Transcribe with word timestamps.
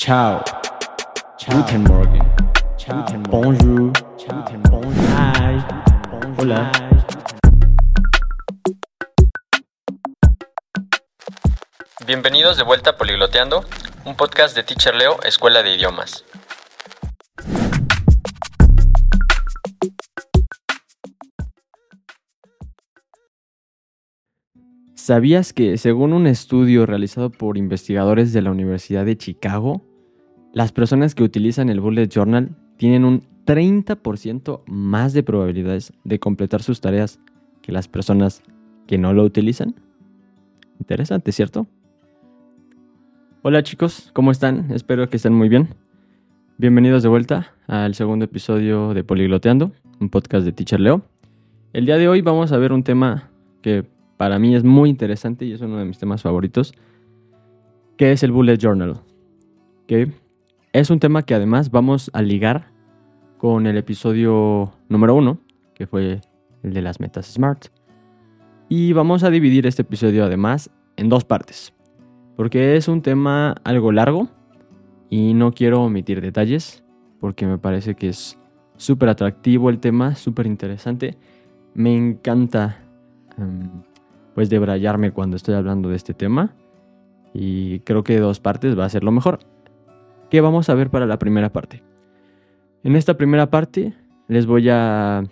Ciao. 0.00 0.42
Guten 1.46 1.82
Morgen. 1.82 2.22
Bonjour. 3.28 3.92
Bonjour. 4.70 4.94
Hi. 5.12 5.62
Hola. 6.38 6.72
Bienvenidos 12.06 12.56
de 12.56 12.62
vuelta 12.62 12.92
a 12.92 12.96
Poligloteando, 12.96 13.62
un 14.06 14.16
podcast 14.16 14.56
de 14.56 14.62
Teacher 14.62 14.94
Leo, 14.94 15.18
Escuela 15.22 15.62
de 15.62 15.74
Idiomas. 15.74 16.24
¿Sabías 24.94 25.52
que, 25.52 25.76
según 25.76 26.14
un 26.14 26.26
estudio 26.26 26.86
realizado 26.86 27.28
por 27.28 27.58
investigadores 27.58 28.32
de 28.32 28.40
la 28.40 28.50
Universidad 28.50 29.04
de 29.04 29.18
Chicago, 29.18 29.89
las 30.52 30.72
personas 30.72 31.14
que 31.14 31.22
utilizan 31.22 31.68
el 31.68 31.80
Bullet 31.80 32.08
Journal 32.08 32.50
tienen 32.76 33.04
un 33.04 33.22
30% 33.46 34.62
más 34.66 35.12
de 35.12 35.22
probabilidades 35.22 35.92
de 36.04 36.18
completar 36.18 36.62
sus 36.62 36.80
tareas 36.80 37.20
que 37.62 37.72
las 37.72 37.88
personas 37.88 38.42
que 38.86 38.98
no 38.98 39.12
lo 39.12 39.22
utilizan? 39.22 39.74
Interesante, 40.78 41.32
¿cierto? 41.32 41.66
Hola 43.42 43.62
chicos, 43.62 44.10
¿cómo 44.12 44.30
están? 44.30 44.70
Espero 44.72 45.08
que 45.08 45.16
estén 45.16 45.34
muy 45.34 45.48
bien. 45.48 45.68
Bienvenidos 46.58 47.02
de 47.02 47.08
vuelta 47.08 47.54
al 47.68 47.94
segundo 47.94 48.24
episodio 48.24 48.92
de 48.92 49.04
Poligloteando, 49.04 49.72
un 50.00 50.10
podcast 50.10 50.44
de 50.44 50.52
Teacher 50.52 50.80
Leo. 50.80 51.02
El 51.72 51.86
día 51.86 51.96
de 51.96 52.08
hoy 52.08 52.22
vamos 52.22 52.52
a 52.52 52.58
ver 52.58 52.72
un 52.72 52.82
tema 52.82 53.30
que 53.62 53.84
para 54.16 54.38
mí 54.38 54.54
es 54.54 54.64
muy 54.64 54.90
interesante 54.90 55.44
y 55.44 55.52
es 55.52 55.60
uno 55.60 55.78
de 55.78 55.84
mis 55.84 55.98
temas 55.98 56.22
favoritos, 56.22 56.74
que 57.96 58.12
es 58.12 58.22
el 58.22 58.32
Bullet 58.32 58.58
Journal. 58.58 58.96
Que 59.86 60.12
es 60.72 60.90
un 60.90 61.00
tema 61.00 61.22
que 61.22 61.34
además 61.34 61.70
vamos 61.70 62.10
a 62.12 62.22
ligar 62.22 62.70
con 63.38 63.66
el 63.66 63.76
episodio 63.76 64.72
número 64.88 65.14
uno, 65.14 65.40
que 65.74 65.86
fue 65.86 66.20
el 66.62 66.72
de 66.72 66.82
las 66.82 67.00
metas 67.00 67.26
SMART. 67.26 67.66
Y 68.68 68.92
vamos 68.92 69.24
a 69.24 69.30
dividir 69.30 69.66
este 69.66 69.82
episodio 69.82 70.24
además 70.24 70.70
en 70.96 71.08
dos 71.08 71.24
partes, 71.24 71.74
porque 72.36 72.76
es 72.76 72.86
un 72.86 73.02
tema 73.02 73.56
algo 73.64 73.90
largo 73.90 74.28
y 75.08 75.34
no 75.34 75.52
quiero 75.52 75.82
omitir 75.82 76.20
detalles, 76.20 76.84
porque 77.18 77.46
me 77.46 77.58
parece 77.58 77.96
que 77.96 78.10
es 78.10 78.38
súper 78.76 79.08
atractivo 79.08 79.70
el 79.70 79.80
tema, 79.80 80.14
súper 80.14 80.46
interesante. 80.46 81.18
Me 81.74 81.96
encanta 81.96 82.78
um, 83.38 83.82
pues 84.34 84.50
debrayarme 84.50 85.10
cuando 85.10 85.36
estoy 85.36 85.54
hablando 85.54 85.88
de 85.88 85.96
este 85.96 86.14
tema 86.14 86.54
y 87.34 87.80
creo 87.80 88.04
que 88.04 88.18
dos 88.20 88.38
partes 88.38 88.78
va 88.78 88.84
a 88.84 88.88
ser 88.88 89.02
lo 89.02 89.10
mejor. 89.10 89.40
¿Qué 90.30 90.40
vamos 90.40 90.68
a 90.68 90.74
ver 90.74 90.90
para 90.90 91.06
la 91.06 91.18
primera 91.18 91.52
parte? 91.52 91.82
En 92.84 92.94
esta 92.94 93.16
primera 93.16 93.50
parte 93.50 93.92
les 94.28 94.46
voy 94.46 94.68
a 94.70 95.24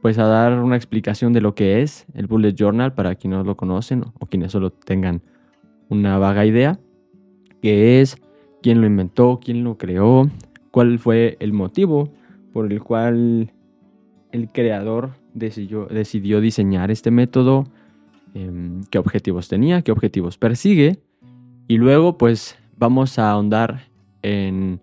pues 0.00 0.18
a 0.18 0.24
dar 0.24 0.58
una 0.58 0.74
explicación 0.74 1.34
de 1.34 1.42
lo 1.42 1.54
que 1.54 1.82
es 1.82 2.06
el 2.14 2.26
bullet 2.26 2.54
journal 2.54 2.94
para 2.94 3.14
quienes 3.14 3.40
no 3.40 3.44
lo 3.44 3.56
conocen 3.58 4.04
o 4.18 4.26
quienes 4.26 4.50
solo 4.52 4.70
tengan 4.70 5.20
una 5.90 6.16
vaga 6.16 6.46
idea, 6.46 6.80
qué 7.60 8.00
es, 8.00 8.16
quién 8.62 8.80
lo 8.80 8.86
inventó, 8.86 9.38
quién 9.38 9.62
lo 9.62 9.76
creó, 9.76 10.28
cuál 10.70 10.98
fue 10.98 11.36
el 11.38 11.52
motivo 11.52 12.08
por 12.54 12.72
el 12.72 12.82
cual 12.82 13.52
el 14.32 14.48
creador 14.50 15.10
decidió, 15.34 15.86
decidió 15.86 16.40
diseñar 16.40 16.90
este 16.90 17.10
método, 17.10 17.66
em, 18.32 18.80
qué 18.90 18.98
objetivos 18.98 19.48
tenía, 19.48 19.82
qué 19.82 19.92
objetivos 19.92 20.38
persigue 20.38 21.00
y 21.68 21.76
luego 21.76 22.16
pues 22.16 22.58
vamos 22.78 23.18
a 23.18 23.30
ahondar 23.30 23.91
en 24.22 24.80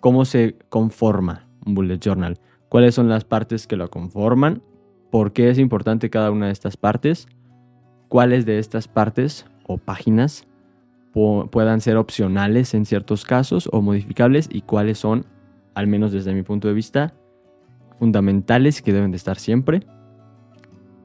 cómo 0.00 0.24
se 0.24 0.56
conforma 0.68 1.48
un 1.64 1.74
bullet 1.74 1.98
journal, 1.98 2.38
cuáles 2.68 2.94
son 2.94 3.08
las 3.08 3.24
partes 3.24 3.66
que 3.66 3.76
lo 3.76 3.90
conforman, 3.90 4.62
por 5.10 5.32
qué 5.32 5.50
es 5.50 5.58
importante 5.58 6.10
cada 6.10 6.30
una 6.30 6.46
de 6.46 6.52
estas 6.52 6.76
partes, 6.76 7.26
cuáles 8.08 8.46
de 8.46 8.58
estas 8.58 8.88
partes 8.88 9.46
o 9.66 9.78
páginas 9.78 10.46
puedan 11.50 11.80
ser 11.80 11.96
opcionales 11.96 12.74
en 12.74 12.84
ciertos 12.84 13.24
casos 13.24 13.70
o 13.72 13.80
modificables 13.80 14.48
y 14.52 14.60
cuáles 14.60 14.98
son, 14.98 15.24
al 15.74 15.86
menos 15.86 16.12
desde 16.12 16.34
mi 16.34 16.42
punto 16.42 16.68
de 16.68 16.74
vista, 16.74 17.14
fundamentales 17.98 18.82
que 18.82 18.92
deben 18.92 19.12
de 19.12 19.16
estar 19.16 19.38
siempre. 19.38 19.80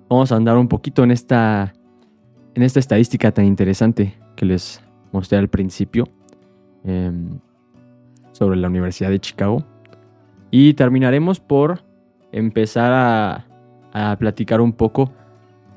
Vamos 0.09 0.33
a 0.33 0.35
andar 0.35 0.57
un 0.57 0.67
poquito 0.67 1.05
en 1.05 1.11
esta, 1.11 1.73
en 2.53 2.63
esta 2.63 2.81
estadística 2.81 3.31
tan 3.31 3.45
interesante 3.45 4.19
que 4.35 4.45
les 4.45 4.83
mostré 5.13 5.37
al 5.37 5.47
principio. 5.47 6.09
Eh, 6.83 7.11
sobre 8.31 8.57
la 8.57 8.67
Universidad 8.67 9.09
de 9.09 9.19
Chicago. 9.19 9.65
Y 10.51 10.73
terminaremos 10.73 11.39
por 11.39 11.83
empezar 12.31 12.91
a, 12.93 13.47
a 13.93 14.17
platicar 14.17 14.61
un 14.61 14.73
poco 14.73 15.11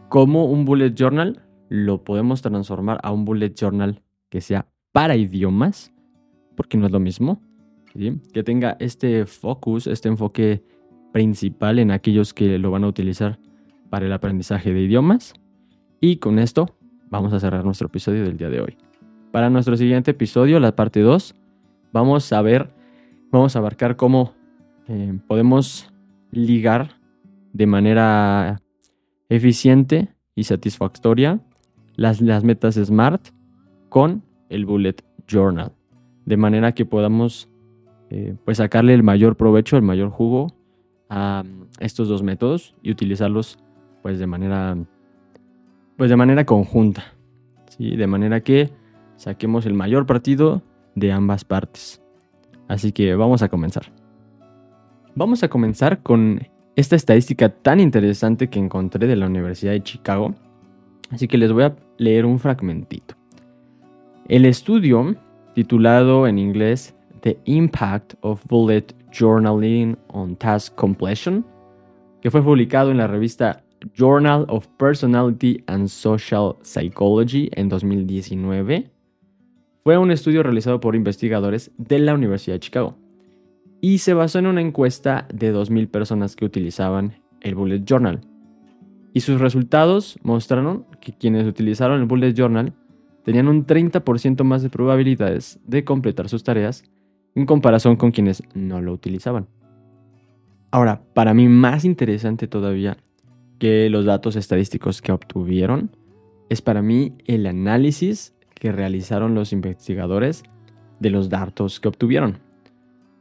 cómo 0.09 0.47
un 0.47 0.65
bullet 0.65 0.94
journal 0.94 1.41
lo 1.69 2.04
podemos 2.04 2.42
transformar 2.42 2.98
a 3.03 3.12
un 3.12 3.25
bullet 3.25 3.54
journal 3.54 4.03
que 4.28 4.41
sea 4.41 4.66
para 4.92 5.16
idiomas, 5.16 5.92
porque 6.56 6.76
no 6.76 6.87
es 6.87 6.92
lo 6.92 7.00
mismo, 7.00 7.41
que 8.32 8.42
tenga 8.42 8.76
este 8.81 9.26
focus, 9.26 9.86
este 9.86 10.09
enfoque 10.09 10.62
principal 11.12 11.78
en 11.78 11.91
aquellos 11.91 12.34
que 12.34 12.59
lo 12.59 12.71
van 12.71 12.84
a 12.84 12.88
utilizar 12.88 13.38
para 13.88 14.06
el 14.06 14.12
aprendizaje 14.12 14.72
de 14.72 14.81
idiomas. 14.81 15.34
Y 16.00 16.16
con 16.16 16.38
esto 16.38 16.76
vamos 17.09 17.32
a 17.32 17.41
cerrar 17.41 17.65
nuestro 17.65 17.86
episodio 17.86 18.25
del 18.25 18.36
día 18.36 18.50
de 18.50 18.60
hoy. 18.60 18.76
Para 19.31 19.50
nuestro 19.50 19.76
siguiente 19.76 20.10
episodio, 20.10 20.59
la 20.59 20.75
parte 20.75 21.00
2, 21.00 21.34
vamos 21.94 22.32
a 22.32 22.43
ver, 22.43 22.75
vamos 23.31 23.55
a 23.55 23.60
abarcar 23.60 23.94
cómo 23.94 24.34
eh, 24.88 25.16
podemos 25.28 25.93
ligar 26.32 26.97
de 27.53 27.66
manera 27.66 28.60
eficiente 29.28 30.09
y 30.34 30.43
satisfactoria 30.43 31.41
las, 31.94 32.21
las 32.21 32.43
metas 32.43 32.75
SMART 32.75 33.28
con 33.88 34.25
el 34.49 34.66
Bullet 34.66 34.97
Journal. 35.28 35.72
De 36.27 36.37
manera 36.37 36.72
que 36.72 36.84
podamos 36.84 37.49
eh, 38.10 38.34
pues 38.44 38.59
sacarle 38.59 38.93
el 38.93 39.04
mayor 39.04 39.37
provecho, 39.37 39.77
el 39.77 39.83
mayor 39.83 40.10
jugo 40.10 40.49
a 41.09 41.44
estos 41.78 42.09
dos 42.09 42.25
métodos 42.25 42.75
y 42.83 42.91
utilizarlos 42.91 43.59
pues 44.03 44.19
de 44.19 44.27
manera 44.27 44.77
pues 45.97 46.10
de 46.10 46.16
manera 46.16 46.44
conjunta. 46.44 47.04
¿sí? 47.69 47.94
De 47.94 48.09
manera 48.09 48.41
que 48.41 48.71
saquemos 49.15 49.65
el 49.65 49.75
mayor 49.75 50.06
partido 50.06 50.60
de 50.94 51.12
ambas 51.12 51.44
partes. 51.44 52.03
Así 52.69 52.93
que 52.93 53.15
vamos 53.15 53.43
a 53.43 53.49
comenzar. 53.49 53.93
Vamos 55.15 55.43
a 55.43 55.49
comenzar 55.49 56.03
con 56.03 56.47
esta 56.77 56.97
estadística 56.97 57.49
tan 57.49 57.81
interesante 57.81 58.49
que 58.49 58.59
encontré 58.59 59.06
de 59.06 59.16
la 59.16 59.27
Universidad 59.27 59.72
de 59.72 59.83
Chicago. 59.83 60.34
Así 61.10 61.28
que 61.28 61.38
les 61.38 61.53
voy 61.53 61.65
a 61.65 61.77
leer 61.99 62.27
un 62.27 62.38
fragmentito. 62.38 63.15
El 64.28 64.47
estudio, 64.47 65.15
titulado 65.54 66.27
en 66.27 66.38
inglés 66.38 66.94
The 67.21 67.38
Impact 67.44 68.15
of 68.22 68.43
Bullet 68.49 68.87
Journaling 69.12 69.97
on 70.09 70.34
Task 70.37 70.75
Completion, 70.75 71.44
que 72.21 72.31
fue 72.31 72.43
publicado 72.43 72.91
en 72.91 72.99
la 72.99 73.06
revista 73.06 73.62
Journal 73.94 74.47
of 74.49 74.66
Personality 74.78 75.62
and 75.66 75.88
Social 75.88 76.56
Psychology 76.62 77.50
en 77.53 77.69
2019, 77.69 78.91
fue 79.84 79.99
un 79.99 80.11
estudio 80.11 80.43
realizado 80.43 80.81
por 80.81 80.97
investigadores 80.97 81.71
de 81.77 81.99
la 81.99 82.15
Universidad 82.15 82.55
de 82.55 82.61
Chicago 82.61 82.97
y 83.83 83.99
se 83.99 84.15
basó 84.15 84.39
en 84.39 84.47
una 84.47 84.62
encuesta 84.62 85.28
de 85.33 85.55
2.000 85.55 85.91
personas 85.91 86.37
que 86.37 86.47
utilizaban 86.47 87.22
el 87.43 87.55
Bullet 87.55 87.83
Journal. 87.84 88.22
Y 89.12 89.21
sus 89.21 89.39
resultados 89.39 90.19
mostraron 90.22 90.87
que 91.03 91.12
quienes 91.12 91.47
utilizaron 91.47 92.00
el 92.00 92.06
Bullet 92.06 92.33
Journal 92.33 92.72
tenían 93.25 93.47
un 93.47 93.67
30% 93.67 94.43
más 94.43 94.62
de 94.62 94.71
probabilidades 94.71 95.61
de 95.67 95.84
completar 95.84 96.31
sus 96.31 96.43
tareas 96.45 96.84
en 97.34 97.45
comparación 97.45 97.97
con 97.97 98.10
quienes 98.10 98.42
no 98.54 98.81
lo 98.81 98.91
utilizaban. 98.91 99.48
Ahora, 100.71 101.03
para 101.13 101.34
mí 101.34 101.47
más 101.47 101.84
interesante 101.84 102.48
todavía 102.48 102.97
que 103.59 103.91
los 103.91 104.07
datos 104.07 104.34
estadísticos 104.36 105.03
que 105.03 105.13
obtuvieron 105.13 105.91
es 106.48 106.63
para 106.63 106.81
mí 106.81 107.13
el 107.27 107.47
análisis 107.47 108.34
que 108.54 108.72
realizaron 108.72 109.34
los 109.34 109.53
investigadores 109.53 110.42
de 111.01 111.10
los 111.10 111.28
datos 111.28 111.80
que 111.80 111.89
obtuvieron 111.89 112.39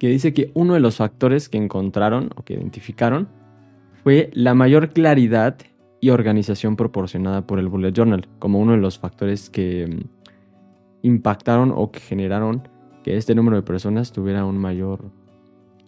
que 0.03 0.09
dice 0.09 0.33
que 0.33 0.51
uno 0.53 0.74
de 0.74 0.81
los 0.81 0.97
factores 0.97 1.47
que 1.47 1.57
encontraron 1.57 2.30
o 2.35 2.44
que 2.44 2.56
identificaron 2.56 3.30
fue 4.03 4.30
la 4.33 4.53
mayor 4.53 4.89
claridad 4.89 5.56
y 6.01 6.09
organización 6.09 6.75
proporcionada 6.75 7.47
por 7.47 7.57
el 7.57 7.69
Bullet 7.69 7.94
Journal, 7.94 8.27
como 8.38 8.59
uno 8.59 8.74
de 8.74 8.80
los 8.80 9.00
factores 9.00 9.50
que 9.50 9.88
mm, 9.88 11.07
impactaron 11.07 11.71
o 11.74 11.89
que 11.89 12.01
generaron 12.01 12.68
que 13.01 13.15
este 13.15 13.33
número 13.33 13.56
de 13.56 13.63
personas 13.63 14.12
tuviera 14.12 14.44
un 14.44 14.57
mayor 14.57 15.09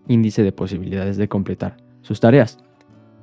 índice 0.07 0.43
de 0.43 0.53
posibilidades 0.53 1.17
de 1.17 1.27
completar 1.27 1.75
sus 2.01 2.21
tareas. 2.21 2.59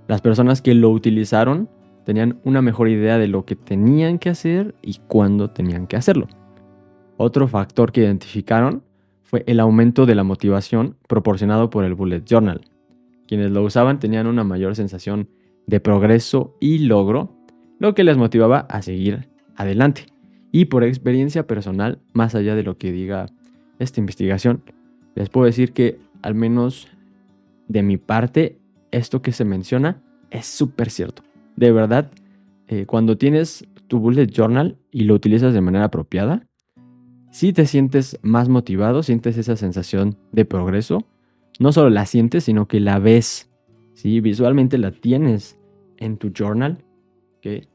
Las 0.09 0.21
personas 0.21 0.61
que 0.61 0.75
lo 0.75 0.91
utilizaron 0.91 1.71
tenían 2.05 2.41
una 2.45 2.63
mejor 2.63 2.89
idea 2.89 3.19
de 3.19 3.29
lo 3.29 3.45
que 3.45 3.57
tenían 3.57 4.19
que 4.19 4.31
hacer 4.31 4.75
y 4.83 5.01
cuándo 5.07 5.51
tenían 5.51 5.87
que 5.87 5.97
hacerlo. 5.97 6.29
Otro 7.17 7.47
factor 7.49 7.93
que 7.93 8.01
identificaron 8.01 8.83
fue 9.23 9.45
el 9.47 9.61
aumento 9.61 10.07
de 10.07 10.15
la 10.15 10.25
motivación 10.25 10.97
proporcionado 11.09 11.71
por 11.71 11.85
el 11.85 11.95
Bullet 11.95 12.25
Journal. 12.25 12.63
Quienes 13.27 13.51
lo 13.51 13.63
usaban 13.63 13.99
tenían 13.99 14.27
una 14.27 14.45
mayor 14.45 14.77
sensación 14.77 15.29
de 15.67 15.81
progreso 15.81 16.57
y 16.61 16.81
logro, 16.81 17.37
lo 17.79 17.95
que 17.95 18.05
les 18.05 18.17
motivaba 18.17 18.59
a 18.69 18.83
seguir 18.83 19.29
adelante. 19.57 20.07
Y 20.51 20.67
por 20.67 20.85
experiencia 20.85 21.47
personal, 21.47 22.01
más 22.13 22.35
allá 22.35 22.55
de 22.55 22.63
lo 22.63 22.77
que 22.77 22.93
diga 22.93 23.27
esta 23.79 24.01
investigación, 24.01 24.63
les 25.15 25.29
puedo 25.29 25.47
decir 25.47 25.73
que 25.73 25.99
al 26.21 26.35
menos 26.35 26.89
de 27.69 27.83
mi 27.83 27.97
parte, 27.97 28.59
esto 28.91 29.23
que 29.23 29.33
se 29.33 29.45
menciona 29.45 30.03
es 30.31 30.47
súper 30.47 30.91
cierto. 30.91 31.23
De 31.57 31.73
verdad, 31.73 32.11
eh, 32.69 32.87
cuando 32.87 33.17
tienes 33.19 33.67
tu 33.89 33.99
bullet 33.99 34.27
journal 34.27 34.79
y 34.91 35.05
lo 35.05 35.15
utilizas 35.15 35.53
de 35.53 35.61
manera 35.61 35.87
apropiada, 35.87 36.47
si 37.31 37.55
te 37.55 37.67
sientes 37.67 38.19
más 38.23 38.51
motivado, 38.51 39.03
sientes 39.03 39.39
esa 39.39 39.57
sensación 39.57 40.19
de 40.33 40.45
progreso. 40.45 41.07
No 41.59 41.73
solo 41.73 41.89
la 41.89 42.05
sientes, 42.05 42.45
sino 42.45 42.69
que 42.69 42.79
la 42.79 42.99
ves. 42.99 43.51
¿sí? 43.95 44.21
Visualmente 44.21 44.77
la 44.77 44.91
tienes 44.91 45.59
en 45.97 46.19
tu 46.19 46.31
journal. 46.37 46.85
que 47.41 47.69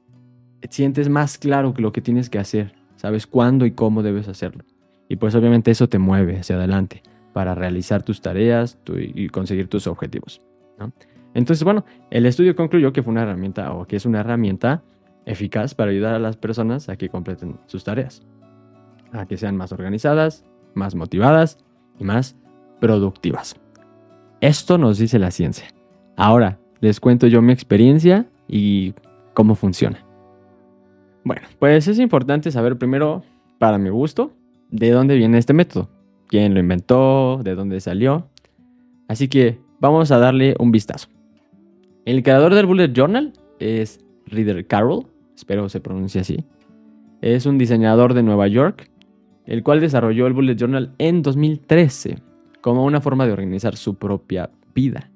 Sientes 0.69 1.09
más 1.09 1.37
claro 1.37 1.73
que 1.73 1.81
lo 1.81 1.91
que 1.91 2.01
tienes 2.01 2.29
que 2.29 2.37
hacer. 2.37 2.75
Sabes 2.97 3.25
cuándo 3.25 3.65
y 3.65 3.71
cómo 3.71 4.03
debes 4.03 4.27
hacerlo. 4.27 4.63
Y 5.09 5.15
pues 5.15 5.33
obviamente 5.33 5.71
eso 5.71 5.89
te 5.89 5.97
mueve 5.97 6.37
hacia 6.39 6.55
adelante 6.55 7.01
para 7.33 7.55
realizar 7.55 8.03
tus 8.03 8.21
tareas 8.21 8.77
y 9.15 9.29
conseguir 9.29 9.69
tus 9.69 9.87
objetivos. 9.87 10.41
Entonces, 11.37 11.63
bueno, 11.63 11.85
el 12.09 12.25
estudio 12.25 12.55
concluyó 12.55 12.91
que 12.91 13.03
fue 13.03 13.11
una 13.11 13.21
herramienta 13.21 13.71
o 13.73 13.85
que 13.85 13.95
es 13.95 14.07
una 14.07 14.21
herramienta 14.21 14.83
eficaz 15.25 15.75
para 15.75 15.91
ayudar 15.91 16.15
a 16.15 16.19
las 16.19 16.35
personas 16.35 16.89
a 16.89 16.97
que 16.97 17.09
completen 17.09 17.59
sus 17.67 17.83
tareas, 17.83 18.23
a 19.11 19.27
que 19.27 19.37
sean 19.37 19.55
más 19.55 19.71
organizadas, 19.71 20.43
más 20.73 20.95
motivadas 20.95 21.59
y 21.99 22.03
más 22.03 22.35
productivas. 22.81 23.55
Esto 24.41 24.79
nos 24.79 24.97
dice 24.97 25.19
la 25.19 25.29
ciencia. 25.29 25.67
Ahora, 26.15 26.59
les 26.79 26.99
cuento 26.99 27.27
yo 27.27 27.41
mi 27.43 27.53
experiencia 27.53 28.25
y 28.47 28.95
cómo 29.35 29.53
funciona. 29.53 30.03
Bueno, 31.23 31.43
pues 31.59 31.87
es 31.87 31.99
importante 31.99 32.51
saber 32.51 32.77
primero, 32.77 33.23
para 33.59 33.77
mi 33.77 33.89
gusto, 33.89 34.31
de 34.71 34.89
dónde 34.89 35.15
viene 35.15 35.37
este 35.37 35.53
método 35.53 35.87
quién 36.27 36.53
lo 36.53 36.59
inventó, 36.59 37.41
de 37.43 37.55
dónde 37.55 37.79
salió. 37.79 38.27
Así 39.07 39.27
que 39.27 39.59
vamos 39.79 40.11
a 40.11 40.17
darle 40.17 40.55
un 40.59 40.71
vistazo. 40.71 41.09
El 42.07 42.23
creador 42.23 42.55
del 42.55 42.65
Bullet 42.65 42.93
Journal 42.93 43.33
es 43.59 43.99
Reader 44.27 44.65
Carroll, 44.65 45.07
espero 45.35 45.67
se 45.67 45.81
pronuncie 45.81 46.21
así. 46.21 46.45
Es 47.21 47.45
un 47.45 47.57
diseñador 47.57 48.13
de 48.13 48.23
Nueva 48.23 48.47
York, 48.47 48.89
el 49.45 49.61
cual 49.61 49.81
desarrolló 49.81 50.25
el 50.25 50.31
Bullet 50.31 50.55
Journal 50.55 50.93
en 50.99 51.21
2013 51.21 52.19
como 52.61 52.85
una 52.85 53.01
forma 53.01 53.25
de 53.25 53.33
organizar 53.33 53.75
su 53.75 53.95
propia 53.95 54.49
vida. 54.73 55.11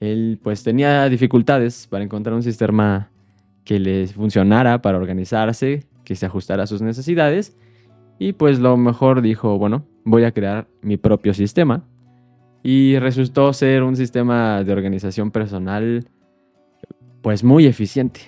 Él 0.00 0.38
pues 0.42 0.62
tenía 0.62 1.08
dificultades 1.08 1.86
para 1.86 2.04
encontrar 2.04 2.34
un 2.34 2.42
sistema 2.42 3.08
que 3.64 3.80
le 3.80 4.06
funcionara 4.06 4.82
para 4.82 4.98
organizarse, 4.98 5.86
que 6.04 6.14
se 6.14 6.26
ajustara 6.26 6.64
a 6.64 6.66
sus 6.66 6.82
necesidades 6.82 7.56
y 8.18 8.34
pues 8.34 8.58
lo 8.58 8.76
mejor 8.76 9.22
dijo, 9.22 9.56
bueno, 9.56 9.86
voy 10.04 10.24
a 10.24 10.32
crear 10.32 10.68
mi 10.82 10.98
propio 10.98 11.32
sistema. 11.32 11.86
Y 12.62 12.98
resultó 12.98 13.52
ser 13.52 13.82
un 13.82 13.96
sistema 13.96 14.62
de 14.62 14.72
organización 14.72 15.30
personal 15.30 16.04
pues 17.22 17.44
muy 17.44 17.66
eficiente, 17.66 18.20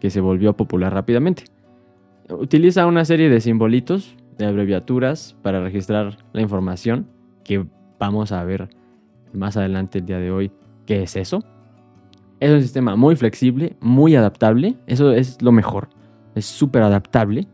que 0.00 0.10
se 0.10 0.20
volvió 0.20 0.56
popular 0.56 0.92
rápidamente. 0.92 1.44
Utiliza 2.30 2.86
una 2.86 3.04
serie 3.04 3.28
de 3.28 3.40
simbolitos, 3.40 4.16
de 4.38 4.46
abreviaturas 4.46 5.36
para 5.42 5.62
registrar 5.62 6.18
la 6.32 6.40
información, 6.42 7.06
que 7.44 7.66
vamos 7.98 8.32
a 8.32 8.44
ver 8.44 8.68
más 9.32 9.56
adelante 9.56 9.98
el 9.98 10.06
día 10.06 10.18
de 10.18 10.30
hoy 10.30 10.52
qué 10.86 11.02
es 11.02 11.16
eso. 11.16 11.44
Es 12.40 12.50
un 12.50 12.60
sistema 12.60 12.96
muy 12.96 13.16
flexible, 13.16 13.76
muy 13.80 14.16
adaptable, 14.16 14.76
eso 14.86 15.12
es 15.12 15.40
lo 15.42 15.52
mejor, 15.52 15.88
es 16.34 16.44
súper 16.44 16.82
adaptable, 16.82 17.46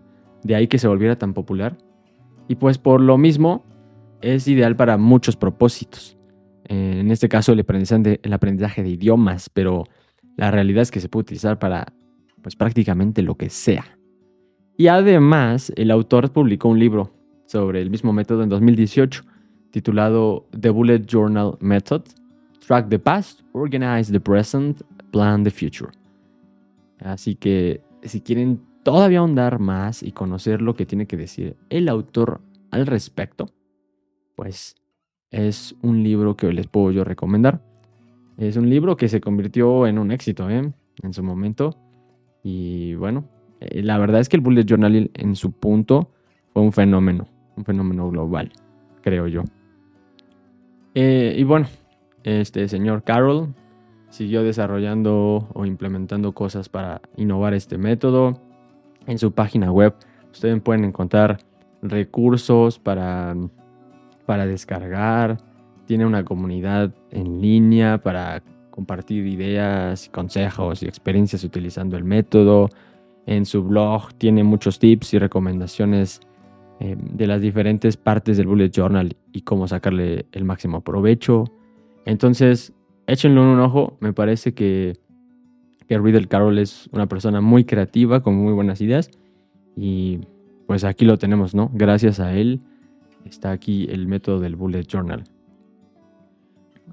de 0.43 0.55
ahí 0.55 0.67
que 0.67 0.79
se 0.79 0.88
volviera 0.88 1.17
tan 1.17 1.34
popular. 1.34 1.76
Y 2.49 2.55
pues 2.55 2.79
por 2.79 3.00
lo 3.00 3.19
mismo 3.19 3.64
es 4.20 4.49
ideal 4.49 4.76
para 4.76 4.96
muchos 4.96 5.37
propósitos. 5.37 6.18
En 6.69 7.11
este 7.11 7.29
caso 7.29 7.53
el 7.53 7.61
aprendizaje, 7.61 8.82
de, 8.82 8.88
idiomas, 8.88 9.49
pero 9.49 9.85
la 10.37 10.50
realidad 10.50 10.82
es 10.82 10.91
que 10.91 11.00
se 11.00 11.09
puede 11.09 11.23
utilizar 11.23 11.59
para 11.59 11.93
pues 12.43 12.55
prácticamente 12.56 13.23
lo 13.23 13.37
que 13.37 13.50
sea. 13.50 13.99
Y 14.76 14.87
además 14.87 15.73
el 15.76 15.91
autor 15.91 16.31
publicó 16.31 16.69
un 16.69 16.79
libro 16.79 17.12
sobre 17.47 17.81
el 17.81 17.91
mismo 17.91 18.12
método 18.12 18.43
en 18.43 18.50
2018 18.50 19.25
titulado 19.70 20.47
The 20.59 20.70
Bullet 20.70 21.05
Journal 21.06 21.56
Method, 21.61 22.03
Track 22.67 22.88
the 22.88 22.99
Past, 22.99 23.41
Organize 23.53 24.12
the 24.12 24.20
Present, 24.20 24.82
Plan 25.11 25.43
the 25.43 25.50
Future. 25.50 25.91
Así 27.00 27.35
que 27.35 27.81
si 28.03 28.20
quieren 28.20 28.61
todavía 28.82 29.20
ahondar 29.20 29.59
más 29.59 30.03
y 30.03 30.12
conocer 30.12 30.62
lo 30.62 30.75
que 30.75 30.87
tiene 30.87 31.06
que 31.06 31.17
decir 31.17 31.56
el 31.70 31.88
autor 31.88 32.41
al 32.70 32.87
respecto, 32.87 33.50
pues 34.37 34.76
es 35.30 35.76
un 35.82 36.02
libro 36.02 36.36
que 36.36 36.52
les 36.52 36.66
puedo 36.66 36.90
yo 36.90 37.04
recomendar. 37.04 37.60
Es 38.36 38.56
un 38.56 38.70
libro 38.70 38.96
que 38.96 39.08
se 39.08 39.20
convirtió 39.20 39.86
en 39.86 39.98
un 39.98 40.12
éxito 40.12 40.48
¿eh? 40.48 40.72
en 41.02 41.12
su 41.12 41.22
momento. 41.22 41.76
Y 42.42 42.94
bueno, 42.94 43.25
eh, 43.60 43.82
la 43.82 43.98
verdad 43.98 44.20
es 44.20 44.28
que 44.28 44.36
el 44.36 44.42
Bullet 44.42 44.64
Journal 44.64 45.10
en 45.12 45.36
su 45.36 45.52
punto 45.52 46.12
fue 46.52 46.62
un 46.62 46.72
fenómeno, 46.72 47.26
un 47.56 47.64
fenómeno 47.64 48.08
global, 48.10 48.52
creo 49.02 49.26
yo. 49.26 49.42
Eh, 50.94 51.34
y 51.36 51.44
bueno, 51.44 51.66
este 52.24 52.69
señor 52.69 53.02
Carroll 53.02 53.54
siguió 54.08 54.42
desarrollando 54.42 55.48
o 55.52 55.66
implementando 55.66 56.32
cosas 56.32 56.69
para 56.69 57.02
innovar 57.16 57.54
este 57.54 57.76
método. 57.76 58.40
En 59.06 59.19
su 59.19 59.32
página 59.32 59.72
web 59.72 59.94
ustedes 60.31 60.60
pueden 60.62 60.84
encontrar 60.84 61.38
recursos 61.82 62.78
para, 62.78 63.34
para 64.28 64.46
descargar, 64.46 65.38
tiene 65.86 66.04
una 66.04 66.22
comunidad 66.22 66.94
en 67.10 67.40
línea 67.40 67.96
para 67.96 68.42
compartir 68.70 69.26
ideas, 69.26 70.10
consejos 70.12 70.82
y 70.82 70.86
experiencias 70.86 71.44
utilizando 71.44 71.96
el 71.96 72.04
método. 72.04 72.69
En 73.25 73.46
su 73.46 73.64
blog 73.64 74.12
tiene 74.19 74.44
muchos 74.44 74.78
tips 74.78 75.14
y 75.14 75.19
recomendaciones 75.19 76.20
eh, 76.78 76.94
de 77.00 77.26
las 77.26 77.40
diferentes 77.40 77.96
partes 77.96 78.36
del 78.36 78.48
bullet 78.48 78.69
journal 78.70 79.16
y 79.32 79.40
cómo 79.40 79.66
sacarle 79.66 80.26
el 80.32 80.44
máximo 80.44 80.82
provecho. 80.82 81.44
Entonces, 82.05 82.74
échenle 83.06 83.41
un 83.41 83.58
ojo. 83.60 83.96
Me 84.00 84.12
parece 84.12 84.53
que, 84.53 84.93
que 85.88 85.98
Riddle 85.98 86.29
Carroll 86.29 86.58
es 86.58 86.91
una 86.93 87.06
persona 87.06 87.41
muy 87.41 87.64
creativa, 87.64 88.22
con 88.22 88.34
muy 88.34 88.53
buenas 88.53 88.82
ideas. 88.82 89.10
Y 89.74 90.20
pues 90.67 90.84
aquí 90.84 91.06
lo 91.06 91.17
tenemos, 91.17 91.55
¿no? 91.55 91.70
Gracias 91.72 92.20
a 92.20 92.34
él 92.34 92.60
está 93.25 93.51
aquí 93.51 93.87
el 93.91 94.06
método 94.06 94.41
del 94.41 94.56
bullet 94.56 94.84
journal. 94.84 95.25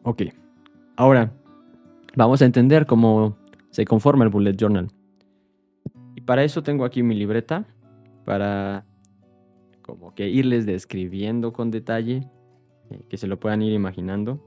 Ok, 0.03 0.23
ahora 0.95 1.31
vamos 2.15 2.41
a 2.41 2.45
entender 2.45 2.85
cómo 2.85 3.37
se 3.69 3.85
conforma 3.85 4.23
el 4.23 4.29
bullet 4.29 4.55
journal. 4.55 4.87
Y 6.15 6.21
para 6.21 6.43
eso 6.43 6.63
tengo 6.63 6.85
aquí 6.85 7.03
mi 7.03 7.15
libreta 7.15 7.65
para 8.25 8.85
como 9.81 10.13
que 10.15 10.29
irles 10.29 10.65
describiendo 10.65 11.53
con 11.53 11.71
detalle, 11.71 12.27
eh, 12.89 13.01
que 13.07 13.17
se 13.17 13.27
lo 13.27 13.39
puedan 13.39 13.61
ir 13.61 13.73
imaginando. 13.73 14.39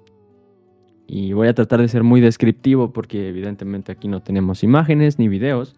Y 1.06 1.32
voy 1.32 1.49
a 1.49 1.54
tratar 1.54 1.80
de 1.80 1.88
ser 1.88 2.02
muy 2.02 2.20
descriptivo 2.20 2.92
porque 2.92 3.28
evidentemente 3.28 3.92
aquí 3.92 4.08
no 4.08 4.23
tenemos 4.23 4.62
imágenes 4.62 5.18
ni 5.18 5.28
videos. 5.28 5.76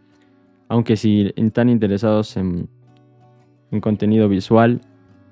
Aunque 0.69 0.97
si 0.97 1.33
están 1.37 1.69
interesados 1.69 2.37
en 2.37 2.69
en 3.71 3.81
contenido 3.81 4.29
visual, 4.29 4.81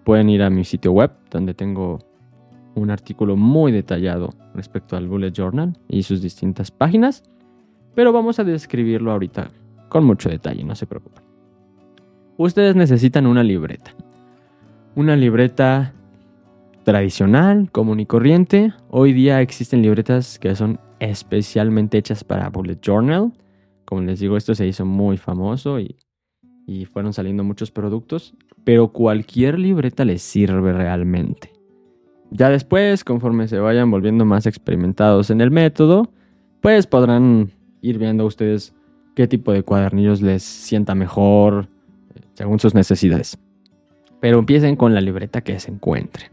pueden 0.08 0.30
ir 0.30 0.42
a 0.42 0.48
mi 0.48 0.64
sitio 0.64 0.92
web, 0.92 1.10
donde 1.30 1.52
tengo 1.52 1.98
un 2.74 2.90
artículo 2.90 3.36
muy 3.36 3.72
detallado 3.72 4.30
respecto 4.54 4.96
al 4.96 5.06
Bullet 5.06 5.32
Journal 5.32 5.76
y 5.86 6.02
sus 6.02 6.22
distintas 6.22 6.70
páginas, 6.70 7.22
pero 7.94 8.10
vamos 8.10 8.38
a 8.38 8.44
describirlo 8.44 9.12
ahorita 9.12 9.50
con 9.90 10.04
mucho 10.04 10.30
detalle, 10.30 10.64
no 10.64 10.74
se 10.76 10.86
preocupen. 10.86 11.22
Ustedes 12.38 12.74
necesitan 12.74 13.26
una 13.26 13.42
libreta. 13.42 13.90
Una 14.94 15.14
libreta 15.14 15.92
tradicional, 16.84 17.70
común 17.70 18.00
y 18.00 18.06
corriente. 18.06 18.72
Hoy 18.88 19.12
día 19.12 19.42
existen 19.42 19.82
libretas 19.82 20.38
que 20.38 20.56
son 20.56 20.80
especialmente 21.00 21.98
hechas 21.98 22.24
para 22.24 22.48
Bullet 22.48 22.80
Journal. 22.80 23.34
Como 23.84 24.00
les 24.00 24.20
digo, 24.20 24.38
esto 24.38 24.54
se 24.54 24.66
hizo 24.66 24.86
muy 24.86 25.18
famoso 25.18 25.78
y 25.78 25.98
y 26.68 26.84
fueron 26.84 27.14
saliendo 27.14 27.42
muchos 27.44 27.70
productos, 27.70 28.34
pero 28.68 28.88
cualquier 28.88 29.58
libreta 29.58 30.04
les 30.04 30.20
sirve 30.20 30.74
realmente. 30.74 31.54
Ya 32.30 32.50
después, 32.50 33.02
conforme 33.02 33.48
se 33.48 33.58
vayan 33.58 33.90
volviendo 33.90 34.26
más 34.26 34.44
experimentados 34.44 35.30
en 35.30 35.40
el 35.40 35.50
método, 35.50 36.12
pues 36.60 36.86
podrán 36.86 37.50
ir 37.80 37.96
viendo 37.96 38.26
ustedes 38.26 38.74
qué 39.16 39.26
tipo 39.26 39.54
de 39.54 39.62
cuadernillos 39.62 40.20
les 40.20 40.42
sienta 40.42 40.94
mejor 40.94 41.68
según 42.34 42.58
sus 42.60 42.74
necesidades. 42.74 43.38
Pero 44.20 44.38
empiecen 44.38 44.76
con 44.76 44.92
la 44.92 45.00
libreta 45.00 45.40
que 45.40 45.58
se 45.60 45.70
encuentren. 45.70 46.30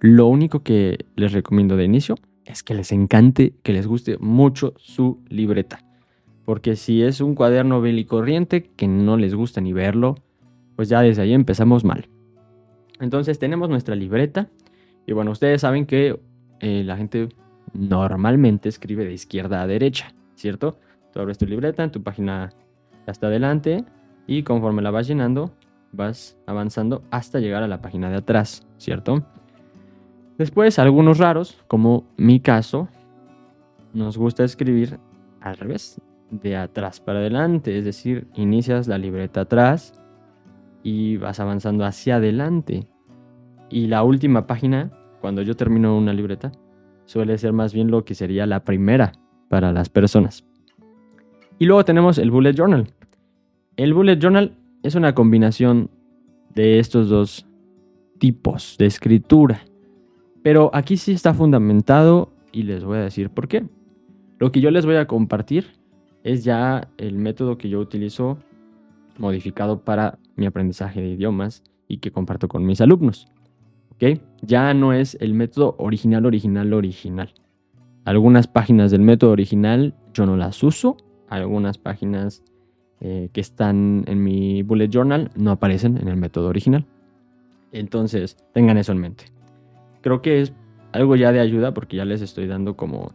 lo 0.00 0.26
único 0.26 0.62
que 0.62 1.04
les 1.16 1.32
recomiendo 1.32 1.76
de 1.76 1.84
inicio 1.84 2.14
es 2.46 2.62
que 2.62 2.72
les 2.72 2.92
encante, 2.92 3.56
que 3.62 3.74
les 3.74 3.86
guste 3.86 4.16
mucho 4.20 4.72
su 4.78 5.20
libreta. 5.28 5.84
Porque 6.46 6.76
si 6.76 7.02
es 7.02 7.20
un 7.20 7.34
cuaderno 7.34 7.82
corriente 8.06 8.70
que 8.74 8.88
no 8.88 9.18
les 9.18 9.34
gusta 9.34 9.60
ni 9.60 9.74
verlo, 9.74 10.23
pues 10.76 10.88
ya 10.88 11.00
desde 11.00 11.22
ahí 11.22 11.32
empezamos 11.32 11.84
mal. 11.84 12.08
Entonces 13.00 13.38
tenemos 13.38 13.68
nuestra 13.68 13.94
libreta. 13.94 14.48
Y 15.06 15.12
bueno, 15.12 15.30
ustedes 15.30 15.60
saben 15.60 15.86
que 15.86 16.18
eh, 16.60 16.82
la 16.84 16.96
gente 16.96 17.28
normalmente 17.72 18.68
escribe 18.68 19.04
de 19.04 19.12
izquierda 19.12 19.62
a 19.62 19.66
derecha, 19.66 20.14
¿cierto? 20.34 20.78
Tú 21.12 21.20
abres 21.20 21.38
tu 21.38 21.46
libreta 21.46 21.84
en 21.84 21.90
tu 21.90 22.02
página 22.02 22.52
hasta 23.06 23.26
adelante 23.26 23.84
y 24.26 24.42
conforme 24.42 24.82
la 24.82 24.90
vas 24.90 25.06
llenando, 25.06 25.52
vas 25.92 26.38
avanzando 26.46 27.02
hasta 27.10 27.40
llegar 27.40 27.62
a 27.62 27.68
la 27.68 27.80
página 27.82 28.08
de 28.08 28.16
atrás, 28.16 28.66
¿cierto? 28.78 29.24
Después, 30.38 30.78
algunos 30.78 31.18
raros, 31.18 31.62
como 31.68 32.04
mi 32.16 32.40
caso, 32.40 32.88
nos 33.92 34.18
gusta 34.18 34.42
escribir 34.42 34.98
al 35.40 35.56
revés, 35.56 36.00
de 36.30 36.56
atrás 36.56 37.00
para 37.00 37.20
adelante, 37.20 37.78
es 37.78 37.84
decir, 37.84 38.26
inicias 38.34 38.88
la 38.88 38.98
libreta 38.98 39.42
atrás 39.42 39.92
y 40.84 41.16
vas 41.16 41.40
avanzando 41.40 41.84
hacia 41.84 42.16
adelante. 42.16 42.86
Y 43.70 43.88
la 43.88 44.04
última 44.04 44.46
página, 44.46 44.92
cuando 45.20 45.42
yo 45.42 45.56
termino 45.56 45.98
una 45.98 46.12
libreta, 46.12 46.52
suele 47.06 47.36
ser 47.38 47.52
más 47.52 47.74
bien 47.74 47.90
lo 47.90 48.04
que 48.04 48.14
sería 48.14 48.46
la 48.46 48.64
primera 48.64 49.12
para 49.48 49.72
las 49.72 49.88
personas. 49.88 50.44
Y 51.58 51.64
luego 51.64 51.84
tenemos 51.84 52.18
el 52.18 52.30
bullet 52.30 52.54
journal. 52.54 52.86
El 53.76 53.94
bullet 53.94 54.18
journal 54.20 54.52
es 54.82 54.94
una 54.94 55.14
combinación 55.14 55.90
de 56.54 56.78
estos 56.78 57.08
dos 57.08 57.46
tipos 58.18 58.76
de 58.78 58.86
escritura. 58.86 59.64
Pero 60.42 60.70
aquí 60.74 60.98
sí 60.98 61.12
está 61.12 61.32
fundamentado 61.32 62.30
y 62.52 62.64
les 62.64 62.84
voy 62.84 62.98
a 62.98 63.02
decir 63.02 63.30
por 63.30 63.48
qué. 63.48 63.66
Lo 64.38 64.52
que 64.52 64.60
yo 64.60 64.70
les 64.70 64.84
voy 64.84 64.96
a 64.96 65.06
compartir 65.06 65.66
es 66.22 66.44
ya 66.44 66.88
el 66.98 67.16
método 67.16 67.56
que 67.56 67.68
yo 67.68 67.80
utilizo 67.80 68.38
modificado 69.18 69.80
para 69.80 70.18
mi 70.36 70.46
aprendizaje 70.46 71.00
de 71.00 71.08
idiomas 71.08 71.62
y 71.88 71.98
que 71.98 72.10
comparto 72.10 72.48
con 72.48 72.64
mis 72.64 72.80
alumnos. 72.80 73.28
¿Ok? 73.90 74.20
Ya 74.42 74.74
no 74.74 74.92
es 74.92 75.16
el 75.20 75.34
método 75.34 75.76
original, 75.78 76.26
original, 76.26 76.72
original. 76.72 77.32
Algunas 78.04 78.46
páginas 78.46 78.90
del 78.90 79.00
método 79.00 79.30
original 79.30 79.94
yo 80.12 80.26
no 80.26 80.36
las 80.36 80.62
uso. 80.62 80.96
Algunas 81.28 81.78
páginas 81.78 82.42
eh, 83.00 83.28
que 83.32 83.40
están 83.40 84.04
en 84.06 84.22
mi 84.22 84.62
bullet 84.62 84.88
journal 84.88 85.30
no 85.36 85.50
aparecen 85.50 85.96
en 85.96 86.08
el 86.08 86.16
método 86.16 86.48
original. 86.48 86.86
Entonces, 87.72 88.36
tengan 88.52 88.78
eso 88.78 88.92
en 88.92 88.98
mente. 88.98 89.24
Creo 90.00 90.22
que 90.22 90.40
es 90.40 90.52
algo 90.92 91.16
ya 91.16 91.32
de 91.32 91.40
ayuda 91.40 91.74
porque 91.74 91.96
ya 91.96 92.04
les 92.04 92.20
estoy 92.20 92.46
dando 92.46 92.76
como 92.76 93.12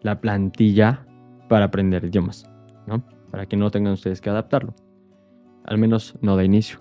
la 0.00 0.20
plantilla 0.20 1.04
para 1.48 1.66
aprender 1.66 2.04
idiomas, 2.04 2.48
¿no? 2.86 3.02
Para 3.30 3.46
que 3.46 3.56
no 3.56 3.70
tengan 3.70 3.92
ustedes 3.92 4.20
que 4.20 4.30
adaptarlo. 4.30 4.74
Al 5.64 5.78
menos 5.78 6.16
no 6.20 6.36
de 6.36 6.44
inicio. 6.44 6.78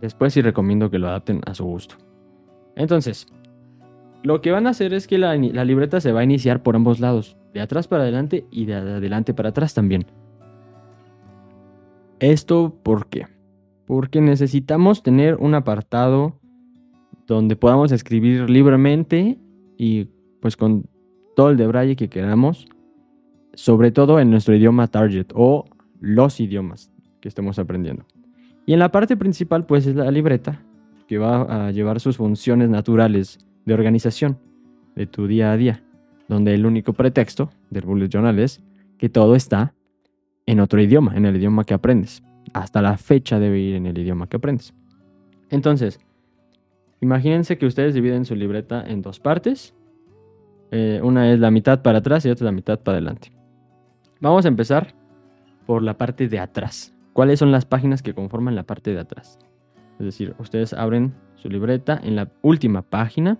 Después 0.00 0.32
sí 0.32 0.42
recomiendo 0.42 0.90
que 0.90 0.98
lo 0.98 1.08
adapten 1.08 1.40
a 1.46 1.54
su 1.54 1.64
gusto. 1.64 1.96
Entonces, 2.76 3.26
lo 4.22 4.40
que 4.40 4.52
van 4.52 4.66
a 4.66 4.70
hacer 4.70 4.94
es 4.94 5.06
que 5.06 5.18
la, 5.18 5.36
libreta 5.36 6.00
se 6.00 6.12
va 6.12 6.20
a 6.20 6.24
iniciar 6.24 6.62
por 6.62 6.76
ambos 6.76 7.00
lados, 7.00 7.36
de 7.52 7.60
atrás 7.60 7.88
para 7.88 8.02
adelante 8.02 8.46
y 8.50 8.66
de 8.66 8.74
adelante 8.74 9.34
para 9.34 9.50
atrás 9.50 9.74
también. 9.74 10.06
¿Esto 12.20 12.74
por 12.82 13.08
qué? 13.08 13.26
Porque 13.86 14.20
necesitamos 14.20 15.02
tener 15.02 15.36
un 15.36 15.54
apartado 15.54 16.38
donde 17.26 17.56
podamos 17.56 17.92
escribir 17.92 18.48
libremente 18.50 19.38
y 19.76 20.08
pues 20.40 20.56
con 20.56 20.88
todo 21.36 21.50
el 21.50 21.56
de 21.56 21.66
braille 21.66 21.96
que 21.96 22.08
queramos, 22.08 22.66
sobre 23.54 23.92
todo 23.92 24.18
en 24.20 24.30
nuestro 24.30 24.54
idioma 24.54 24.88
target 24.88 25.26
o 25.34 25.64
los 26.00 26.40
idiomas 26.40 26.92
que 27.28 27.30
estemos 27.30 27.58
aprendiendo. 27.58 28.06
Y 28.64 28.72
en 28.72 28.78
la 28.78 28.90
parte 28.90 29.16
principal, 29.16 29.66
pues 29.66 29.86
es 29.86 29.94
la 29.94 30.10
libreta, 30.10 30.62
que 31.06 31.18
va 31.18 31.66
a 31.66 31.70
llevar 31.72 32.00
sus 32.00 32.16
funciones 32.16 32.70
naturales 32.70 33.38
de 33.66 33.74
organización 33.74 34.38
de 34.94 35.06
tu 35.06 35.26
día 35.26 35.52
a 35.52 35.56
día, 35.58 35.82
donde 36.26 36.54
el 36.54 36.64
único 36.64 36.94
pretexto 36.94 37.50
del 37.68 37.84
bullet 37.84 38.08
journal 38.08 38.38
es 38.38 38.62
que 38.96 39.08
todo 39.08 39.34
está 39.34 39.74
en 40.46 40.60
otro 40.60 40.80
idioma, 40.80 41.16
en 41.16 41.26
el 41.26 41.36
idioma 41.36 41.64
que 41.64 41.74
aprendes. 41.74 42.22
Hasta 42.54 42.80
la 42.80 42.96
fecha 42.96 43.38
debe 43.38 43.58
ir 43.58 43.74
en 43.74 43.84
el 43.84 43.98
idioma 43.98 44.26
que 44.26 44.36
aprendes. 44.36 44.74
Entonces, 45.50 46.00
imagínense 47.00 47.58
que 47.58 47.66
ustedes 47.66 47.94
dividen 47.94 48.24
su 48.24 48.34
libreta 48.34 48.82
en 48.86 49.02
dos 49.02 49.20
partes. 49.20 49.74
Eh, 50.70 51.00
una 51.02 51.30
es 51.30 51.38
la 51.38 51.50
mitad 51.50 51.82
para 51.82 51.98
atrás 51.98 52.24
y 52.24 52.30
otra 52.30 52.46
la 52.46 52.52
mitad 52.52 52.80
para 52.80 52.96
adelante. 52.96 53.32
Vamos 54.20 54.46
a 54.46 54.48
empezar 54.48 54.94
por 55.66 55.82
la 55.82 55.96
parte 55.96 56.28
de 56.28 56.38
atrás. 56.38 56.94
¿Cuáles 57.18 57.40
son 57.40 57.50
las 57.50 57.64
páginas 57.64 58.00
que 58.00 58.14
conforman 58.14 58.54
la 58.54 58.62
parte 58.62 58.92
de 58.92 59.00
atrás? 59.00 59.40
Es 59.98 60.06
decir, 60.06 60.36
ustedes 60.38 60.72
abren 60.72 61.16
su 61.34 61.48
libreta 61.48 61.98
en 62.00 62.14
la 62.14 62.30
última 62.42 62.82
página. 62.82 63.38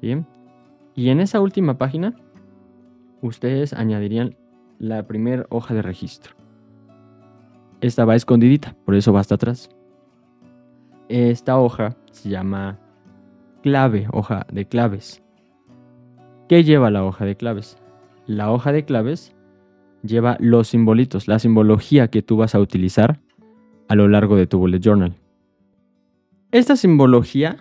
¿sí? 0.00 0.24
Y 0.94 1.08
en 1.08 1.18
esa 1.18 1.40
última 1.40 1.76
página, 1.76 2.14
ustedes 3.20 3.72
añadirían 3.72 4.36
la 4.78 5.08
primera 5.08 5.44
hoja 5.48 5.74
de 5.74 5.82
registro. 5.82 6.36
Esta 7.80 8.04
va 8.04 8.14
escondidita, 8.14 8.76
por 8.84 8.94
eso 8.94 9.12
va 9.12 9.18
hasta 9.18 9.34
atrás. 9.34 9.70
Esta 11.08 11.58
hoja 11.58 11.96
se 12.12 12.28
llama 12.28 12.78
clave, 13.64 14.06
hoja 14.12 14.46
de 14.52 14.66
claves. 14.66 15.20
¿Qué 16.48 16.62
lleva 16.62 16.92
la 16.92 17.04
hoja 17.04 17.24
de 17.24 17.34
claves? 17.34 17.76
La 18.28 18.52
hoja 18.52 18.70
de 18.70 18.84
claves 18.84 19.33
lleva 20.04 20.36
los 20.40 20.68
simbolitos, 20.68 21.28
la 21.28 21.38
simbología 21.38 22.08
que 22.08 22.22
tú 22.22 22.36
vas 22.36 22.54
a 22.54 22.60
utilizar 22.60 23.20
a 23.88 23.94
lo 23.94 24.08
largo 24.08 24.36
de 24.36 24.46
tu 24.46 24.58
bullet 24.58 24.80
journal. 24.80 25.14
Esta 26.52 26.76
simbología, 26.76 27.56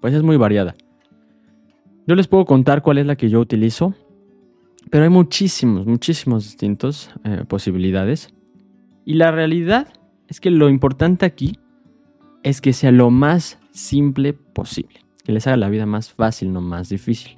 pues 0.00 0.14
es 0.14 0.22
muy 0.22 0.36
variada. 0.36 0.74
Yo 2.06 2.14
les 2.14 2.28
puedo 2.28 2.44
contar 2.44 2.82
cuál 2.82 2.98
es 2.98 3.06
la 3.06 3.16
que 3.16 3.28
yo 3.28 3.40
utilizo, 3.40 3.94
pero 4.90 5.04
hay 5.04 5.10
muchísimos, 5.10 5.86
muchísimos 5.86 6.44
distintos 6.44 7.10
eh, 7.24 7.44
posibilidades. 7.46 8.32
Y 9.04 9.14
la 9.14 9.30
realidad 9.30 9.92
es 10.28 10.40
que 10.40 10.50
lo 10.50 10.68
importante 10.68 11.26
aquí 11.26 11.58
es 12.42 12.60
que 12.60 12.72
sea 12.72 12.90
lo 12.92 13.10
más 13.10 13.58
simple 13.72 14.32
posible, 14.32 15.00
que 15.24 15.32
les 15.32 15.46
haga 15.46 15.56
la 15.56 15.68
vida 15.68 15.86
más 15.86 16.10
fácil, 16.12 16.52
no 16.52 16.60
más 16.60 16.88
difícil. 16.88 17.36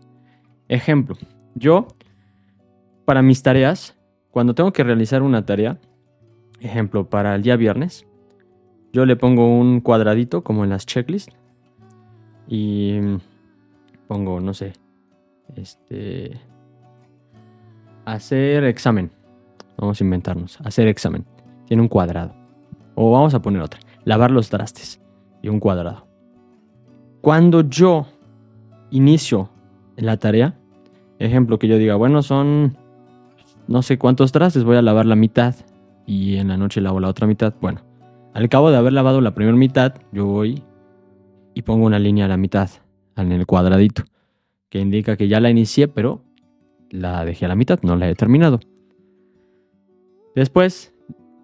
Ejemplo, 0.69 1.17
yo, 1.55 1.89
para 3.05 3.23
mis 3.23 3.43
tareas, 3.43 3.99
cuando 4.33 4.55
tengo 4.55 4.73
que 4.73 4.83
realizar 4.83 5.23
una 5.23 5.45
tarea, 5.45 5.79
ejemplo, 6.59 7.09
para 7.09 7.35
el 7.35 7.43
día 7.43 7.55
viernes, 7.57 8.07
yo 8.93 9.05
le 9.07 9.15
pongo 9.15 9.47
un 9.47 9.81
cuadradito 9.81 10.43
como 10.43 10.65
en 10.65 10.71
las 10.71 10.87
checklists 10.87 11.37
y 12.49 12.99
pongo, 14.09 14.41
no 14.41 14.55
sé, 14.55 14.73
este, 15.55 16.41
hacer 18.07 18.65
examen. 18.65 19.11
Vamos 19.77 20.01
a 20.01 20.05
inventarnos, 20.05 20.59
hacer 20.63 20.89
examen. 20.89 21.27
Tiene 21.67 21.83
un 21.83 21.89
cuadrado. 21.89 22.35
O 22.95 23.13
vamos 23.13 23.35
a 23.35 23.43
poner 23.43 23.61
otra, 23.61 23.81
lavar 24.05 24.31
los 24.31 24.49
trastes 24.49 24.99
y 25.43 25.49
un 25.49 25.61
cuadrado. 25.61 26.07
Cuando 27.21 27.69
yo 27.69 28.07
inicio 28.91 29.51
la 29.97 30.17
tarea, 30.17 30.59
ejemplo 31.19 31.59
que 31.59 31.69
yo 31.69 31.77
diga, 31.77 31.97
bueno, 31.97 32.23
son 32.23 32.79
no 33.69 33.83
sé 33.83 33.99
cuántos 33.99 34.33
trastes, 34.33 34.65
voy 34.65 34.77
a 34.77 34.83
lavar 34.83 35.07
la 35.07 35.17
mitad 35.17 35.55
y 36.07 36.37
en 36.37 36.49
la 36.49 36.57
noche 36.57 36.81
lavo 36.81 37.01
la 37.01 37.09
otra 37.09 37.27
mitad. 37.27 37.55
Bueno, 37.61 37.81
al 38.35 38.49
cabo 38.49 38.71
de 38.71 38.77
haber 38.77 38.93
lavado 38.93 39.21
la 39.21 39.35
primera 39.35 39.57
mitad, 39.57 39.95
yo 40.13 40.27
voy 40.27 40.63
y 41.55 41.63
pongo 41.63 41.87
una 41.87 41.99
línea 41.99 42.25
a 42.25 42.29
la 42.29 42.37
mitad, 42.37 42.71
en 43.17 43.33
el 43.33 43.47
cuadradito, 43.47 44.05
que 44.71 44.81
indica 44.81 45.17
que 45.17 45.29
ya 45.29 45.41
la 45.41 45.51
inicié, 45.51 45.89
pero 45.89 46.23
la 46.91 47.25
dejé 47.25 47.45
a 47.45 47.49
la 47.49 47.57
mitad, 47.57 47.81
no 47.83 47.97
la 47.97 48.09
he 48.09 48.15
terminado. 48.15 48.61
Después, 50.35 50.95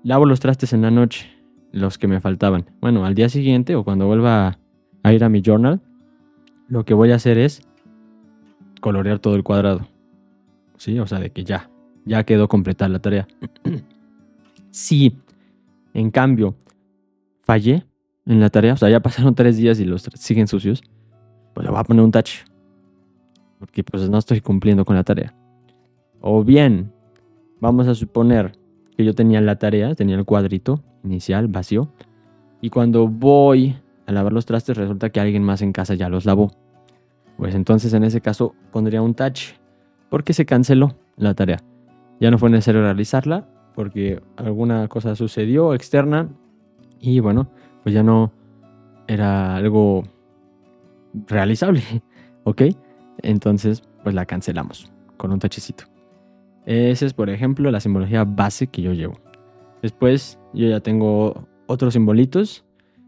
lavo 0.03 0.25
los 0.25 0.41
trastes 0.41 0.73
en 0.73 0.83
la 0.83 0.91
noche, 0.91 1.31
los 1.73 1.99
que 1.99 2.09
me 2.09 2.21
faltaban. 2.21 2.67
Bueno, 2.81 3.05
al 3.05 3.15
día 3.15 3.29
siguiente 3.29 3.77
o 3.77 3.85
cuando 3.85 4.07
vuelva 4.07 4.59
a 5.03 5.13
ir 5.13 5.25
a 5.25 5.29
mi 5.29 5.43
journal, 5.43 5.81
lo 6.69 6.85
que 6.85 6.95
voy 6.95 7.13
a 7.13 7.17
hacer 7.17 7.39
es 7.39 7.63
colorear 8.81 9.19
todo 9.19 9.35
el 9.35 9.45
cuadrado. 9.45 9.87
¿Sí? 10.77 10.99
O 10.99 11.07
sea, 11.07 11.19
de 11.19 11.31
que 11.31 11.45
ya, 11.45 11.71
ya 12.09 12.25
quedó 12.25 12.49
completada 12.49 12.89
la 12.89 12.99
tarea. 12.99 13.29
si, 14.71 15.17
en 15.95 16.11
cambio, 16.11 16.57
fallé 17.43 17.85
en 18.27 18.41
la 18.41 18.51
tarea, 18.51 18.75
o 18.75 18.77
sea, 18.77 18.89
ya 18.89 19.01
pasaron 19.01 19.35
tres 19.35 19.57
días 19.57 19.79
y 19.79 19.85
los 19.85 20.09
siguen 20.15 20.49
sucios, 20.49 20.83
pues 21.55 21.65
le 21.65 21.71
voy 21.71 21.81
a 21.81 21.85
poner 21.85 22.03
un 22.03 22.11
touch. 22.11 22.45
Porque 23.59 23.85
pues 23.85 24.09
no 24.09 24.19
estoy 24.19 24.41
cumpliendo 24.41 24.85
con 24.85 24.97
la 24.97 25.05
tarea. 25.05 25.35
O 26.21 26.43
bien, 26.43 26.93
vamos 27.61 27.87
a 27.89 27.95
suponer 27.95 28.53
que 28.97 29.05
yo 29.05 29.15
tenía 29.15 29.41
la 29.41 29.57
tarea, 29.57 29.95
tenía 29.95 30.17
el 30.17 30.25
cuadrito 30.25 30.83
inicial 31.05 31.49
vacío, 31.49 31.93
y 32.61 32.71
cuando 32.71 33.07
voy 33.07 33.77
a 34.07 34.13
lavar 34.13 34.33
los 34.33 34.47
trastes 34.47 34.77
resulta 34.77 35.11
que 35.11 35.21
alguien 35.21 35.45
más 35.45 35.63
en 35.63 35.73
casa 35.73 35.95
ya 35.95 36.09
los 36.09 36.25
lavó. 36.25 36.51
pues 37.37 37.55
entonces 37.55 37.93
en 37.93 38.03
ese 38.03 38.21
caso 38.21 38.55
pondría 38.73 39.01
un 39.01 39.15
tache, 39.15 39.55
porque 40.09 40.33
se 40.33 40.45
canceló 40.45 40.97
la 41.17 41.35
tarea. 41.35 41.63
Ya 42.21 42.31
no 42.31 42.39
fue 42.39 42.51
necesario 42.51 42.83
realizarla 42.83 43.49
porque 43.75 44.21
alguna 44.37 44.89
cosa 44.89 45.15
sucedió 45.15 45.75
externa 45.75 46.29
y 47.01 47.21
bueno, 47.21 47.51
pues 47.83 47.95
ya 47.95 48.03
no 48.03 48.33
era 49.07 49.57
algo 49.57 50.03
realizable, 51.27 51.83
¿ok? 52.45 52.63
Entonces, 53.23 53.83
pues 54.03 54.15
la 54.15 54.27
cancelamos 54.27 54.91
con 55.17 55.33
un 55.33 55.39
tachecito. 55.39 55.85
Esa 56.67 57.07
es, 57.07 57.15
por 57.15 57.31
ejemplo, 57.31 57.71
la 57.71 57.81
simbología 57.81 58.25
base 58.25 58.67
que 58.67 58.83
yo 58.83 58.93
llevo. 58.93 59.15
Después, 59.83 60.39
yo 60.53 60.69
ya 60.69 60.81
tengo 60.81 61.49
otros 61.67 61.95
simbolitos, 61.95 62.65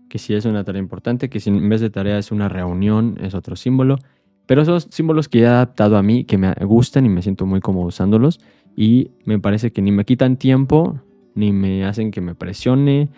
que 0.08 0.18
si 0.18 0.34
es 0.34 0.44
una 0.44 0.64
tarea 0.64 0.80
importante, 0.80 1.28
que 1.28 1.40
si 1.40 1.50
en 1.50 1.68
vez 1.68 1.80
de 1.80 1.90
tarea 1.90 2.18
es 2.18 2.32
una 2.32 2.48
reunión, 2.48 3.18
es 3.20 3.34
otro 3.34 3.56
símbolo. 3.56 3.98
Pero 4.46 4.62
esos 4.62 4.88
símbolos 4.90 5.28
que 5.28 5.40
he 5.40 5.46
adaptado 5.46 5.96
a 5.96 6.02
mí, 6.02 6.24
que 6.24 6.38
me 6.38 6.52
gustan 6.62 7.06
y 7.06 7.08
me 7.08 7.22
siento 7.22 7.46
muy 7.46 7.60
cómodo 7.60 7.86
usándolos, 7.86 8.40
y 8.76 9.10
me 9.24 9.38
parece 9.38 9.72
que 9.72 9.82
ni 9.82 9.92
me 9.92 10.04
quitan 10.04 10.36
tiempo, 10.36 11.00
ni 11.34 11.52
me 11.52 11.84
hacen 11.84 12.10
que 12.10 12.20
me 12.20 12.34
presione. 12.34 13.08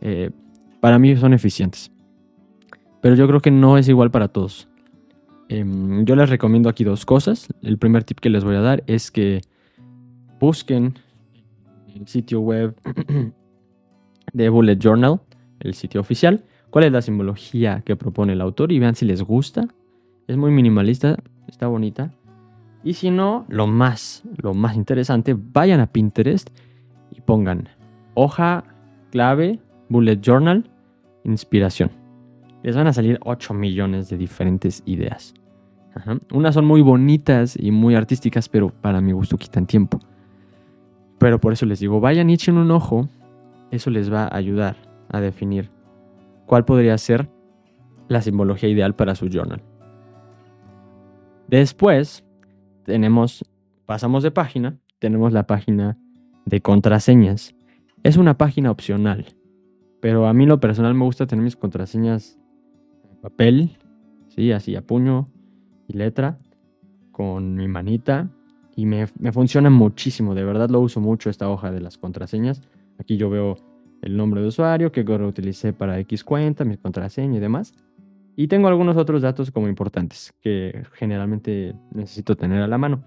Eh, 0.00 0.30
para 0.80 0.98
mí 0.98 1.16
son 1.16 1.32
eficientes. 1.34 1.90
Pero 3.00 3.14
yo 3.14 3.26
creo 3.26 3.40
que 3.40 3.50
no 3.50 3.78
es 3.78 3.88
igual 3.88 4.10
para 4.10 4.28
todos. 4.28 4.68
Em, 5.48 6.04
yo 6.04 6.14
les 6.14 6.28
recomiendo 6.28 6.68
aquí 6.68 6.84
dos 6.84 7.06
cosas. 7.06 7.48
El 7.62 7.78
primer 7.78 8.04
tip 8.04 8.18
que 8.20 8.30
les 8.30 8.44
voy 8.44 8.56
a 8.56 8.60
dar 8.60 8.84
es 8.86 9.10
que 9.10 9.40
busquen 10.38 10.94
el 11.94 12.06
sitio 12.06 12.40
web 12.40 12.76
de 14.32 14.48
Bullet 14.48 14.76
Journal, 14.76 15.20
el 15.60 15.74
sitio 15.74 16.00
oficial, 16.00 16.44
cuál 16.70 16.84
es 16.84 16.92
la 16.92 17.02
simbología 17.02 17.82
que 17.84 17.96
propone 17.96 18.34
el 18.34 18.40
autor 18.40 18.72
y 18.72 18.78
vean 18.78 18.94
si 18.94 19.04
les 19.04 19.22
gusta. 19.22 19.68
Es 20.26 20.36
muy 20.36 20.50
minimalista, 20.50 21.16
está 21.48 21.66
bonita. 21.66 22.12
Y 22.84 22.94
si 22.94 23.10
no, 23.10 23.44
lo 23.48 23.66
más, 23.66 24.22
lo 24.36 24.54
más 24.54 24.76
interesante, 24.76 25.36
vayan 25.36 25.80
a 25.80 25.86
Pinterest 25.88 26.50
y 27.10 27.20
pongan 27.20 27.68
hoja, 28.14 28.64
clave, 29.10 29.60
bullet 29.88 30.20
journal, 30.20 30.70
inspiración. 31.24 31.90
Les 32.62 32.76
van 32.76 32.86
a 32.86 32.92
salir 32.92 33.18
8 33.24 33.54
millones 33.54 34.08
de 34.08 34.16
diferentes 34.16 34.82
ideas. 34.86 35.34
Unas 36.32 36.54
son 36.54 36.64
muy 36.64 36.80
bonitas 36.80 37.56
y 37.58 37.70
muy 37.70 37.94
artísticas, 37.94 38.48
pero 38.48 38.70
para 38.70 39.00
mi 39.00 39.12
gusto 39.12 39.36
quitan 39.36 39.66
tiempo. 39.66 39.98
Pero 41.18 41.40
por 41.40 41.52
eso 41.52 41.66
les 41.66 41.80
digo, 41.80 42.00
vayan 42.00 42.30
y 42.30 42.34
echen 42.34 42.56
un 42.56 42.70
ojo. 42.70 43.08
Eso 43.70 43.90
les 43.90 44.12
va 44.12 44.24
a 44.24 44.36
ayudar 44.36 44.76
a 45.10 45.20
definir 45.20 45.70
cuál 46.46 46.64
podría 46.64 46.96
ser 46.98 47.28
la 48.08 48.22
simbología 48.22 48.68
ideal 48.68 48.94
para 48.94 49.14
su 49.14 49.28
journal. 49.28 49.62
Después, 51.48 52.24
tenemos, 52.88 53.44
pasamos 53.84 54.22
de 54.22 54.30
página, 54.30 54.78
tenemos 54.98 55.34
la 55.34 55.46
página 55.46 55.98
de 56.46 56.62
contraseñas. 56.62 57.54
Es 58.02 58.16
una 58.16 58.38
página 58.38 58.70
opcional, 58.70 59.26
pero 60.00 60.26
a 60.26 60.32
mí 60.32 60.46
lo 60.46 60.58
personal 60.58 60.94
me 60.94 61.04
gusta 61.04 61.26
tener 61.26 61.44
mis 61.44 61.54
contraseñas 61.54 62.38
en 63.04 63.20
papel, 63.20 63.76
sí, 64.28 64.52
así 64.52 64.74
a 64.74 64.80
puño 64.80 65.28
y 65.86 65.98
letra, 65.98 66.38
con 67.12 67.56
mi 67.56 67.68
manita, 67.68 68.30
y 68.74 68.86
me, 68.86 69.06
me 69.18 69.32
funciona 69.32 69.68
muchísimo, 69.68 70.34
de 70.34 70.44
verdad 70.44 70.70
lo 70.70 70.80
uso 70.80 70.98
mucho 70.98 71.28
esta 71.28 71.50
hoja 71.50 71.70
de 71.70 71.82
las 71.82 71.98
contraseñas. 71.98 72.62
Aquí 72.98 73.18
yo 73.18 73.28
veo 73.28 73.56
el 74.00 74.16
nombre 74.16 74.40
de 74.40 74.46
usuario 74.46 74.92
que 74.92 75.02
utilicé 75.02 75.74
para 75.74 75.98
X 75.98 76.24
cuenta, 76.24 76.64
mi 76.64 76.78
contraseña 76.78 77.36
y 77.36 77.40
demás. 77.40 77.74
Y 78.40 78.46
tengo 78.46 78.68
algunos 78.68 78.96
otros 78.96 79.22
datos 79.22 79.50
como 79.50 79.66
importantes 79.66 80.32
que 80.40 80.84
generalmente 80.92 81.74
necesito 81.90 82.36
tener 82.36 82.62
a 82.62 82.68
la 82.68 82.78
mano. 82.78 83.02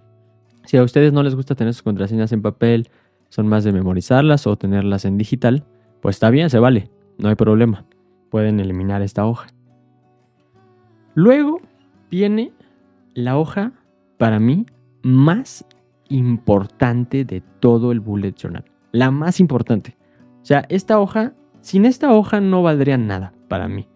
Si 0.65 0.75
a 0.75 0.83
ustedes 0.83 1.13
no 1.13 1.23
les 1.23 1.35
gusta 1.35 1.55
tener 1.55 1.73
sus 1.73 1.83
contraseñas 1.83 2.33
en 2.33 2.41
papel, 2.41 2.89
son 3.29 3.47
más 3.47 3.63
de 3.63 3.71
memorizarlas 3.71 4.45
o 4.45 4.57
tenerlas 4.57 5.05
en 5.05 5.17
digital, 5.17 5.63
pues 6.01 6.17
está 6.17 6.29
bien, 6.31 6.49
se 6.49 6.59
vale, 6.59 6.91
no 7.17 7.29
hay 7.29 7.35
problema. 7.35 7.85
Pueden 8.29 8.59
eliminar 8.59 9.01
esta 9.01 9.25
hoja. 9.25 9.47
Luego 11.15 11.61
viene 12.09 12.51
la 13.13 13.37
hoja, 13.37 13.71
para 14.17 14.37
mí, 14.37 14.65
más 15.01 15.65
importante 16.09 17.23
de 17.23 17.41
todo 17.61 17.93
el 17.93 18.01
bullet 18.01 18.33
journal. 18.33 18.65
La 18.91 19.11
más 19.11 19.39
importante. 19.39 19.95
O 20.41 20.45
sea, 20.45 20.65
esta 20.67 20.99
hoja, 20.99 21.31
sin 21.61 21.85
esta 21.85 22.11
hoja 22.11 22.41
no 22.41 22.63
valdría 22.63 22.97
nada 22.97 23.31
para 23.47 23.69
mí. 23.69 23.87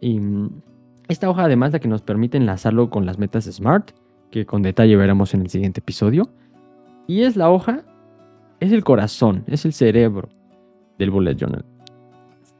Y 0.00 0.20
mm, 0.20 0.62
esta 1.08 1.30
hoja 1.30 1.44
además 1.44 1.72
la 1.72 1.78
que 1.78 1.88
nos 1.88 2.02
permite 2.02 2.36
enlazarlo 2.36 2.90
con 2.90 3.06
las 3.06 3.18
metas 3.18 3.44
SMART, 3.44 3.92
que 4.30 4.46
con 4.46 4.62
detalle 4.62 4.96
veremos 4.96 5.34
en 5.34 5.42
el 5.42 5.50
siguiente 5.50 5.80
episodio. 5.80 6.28
Y 7.06 7.22
es 7.22 7.36
la 7.36 7.50
hoja, 7.50 7.84
es 8.60 8.72
el 8.72 8.82
corazón, 8.84 9.44
es 9.46 9.64
el 9.64 9.72
cerebro 9.72 10.28
del 10.98 11.10
bullet 11.10 11.36
journal. 11.36 11.64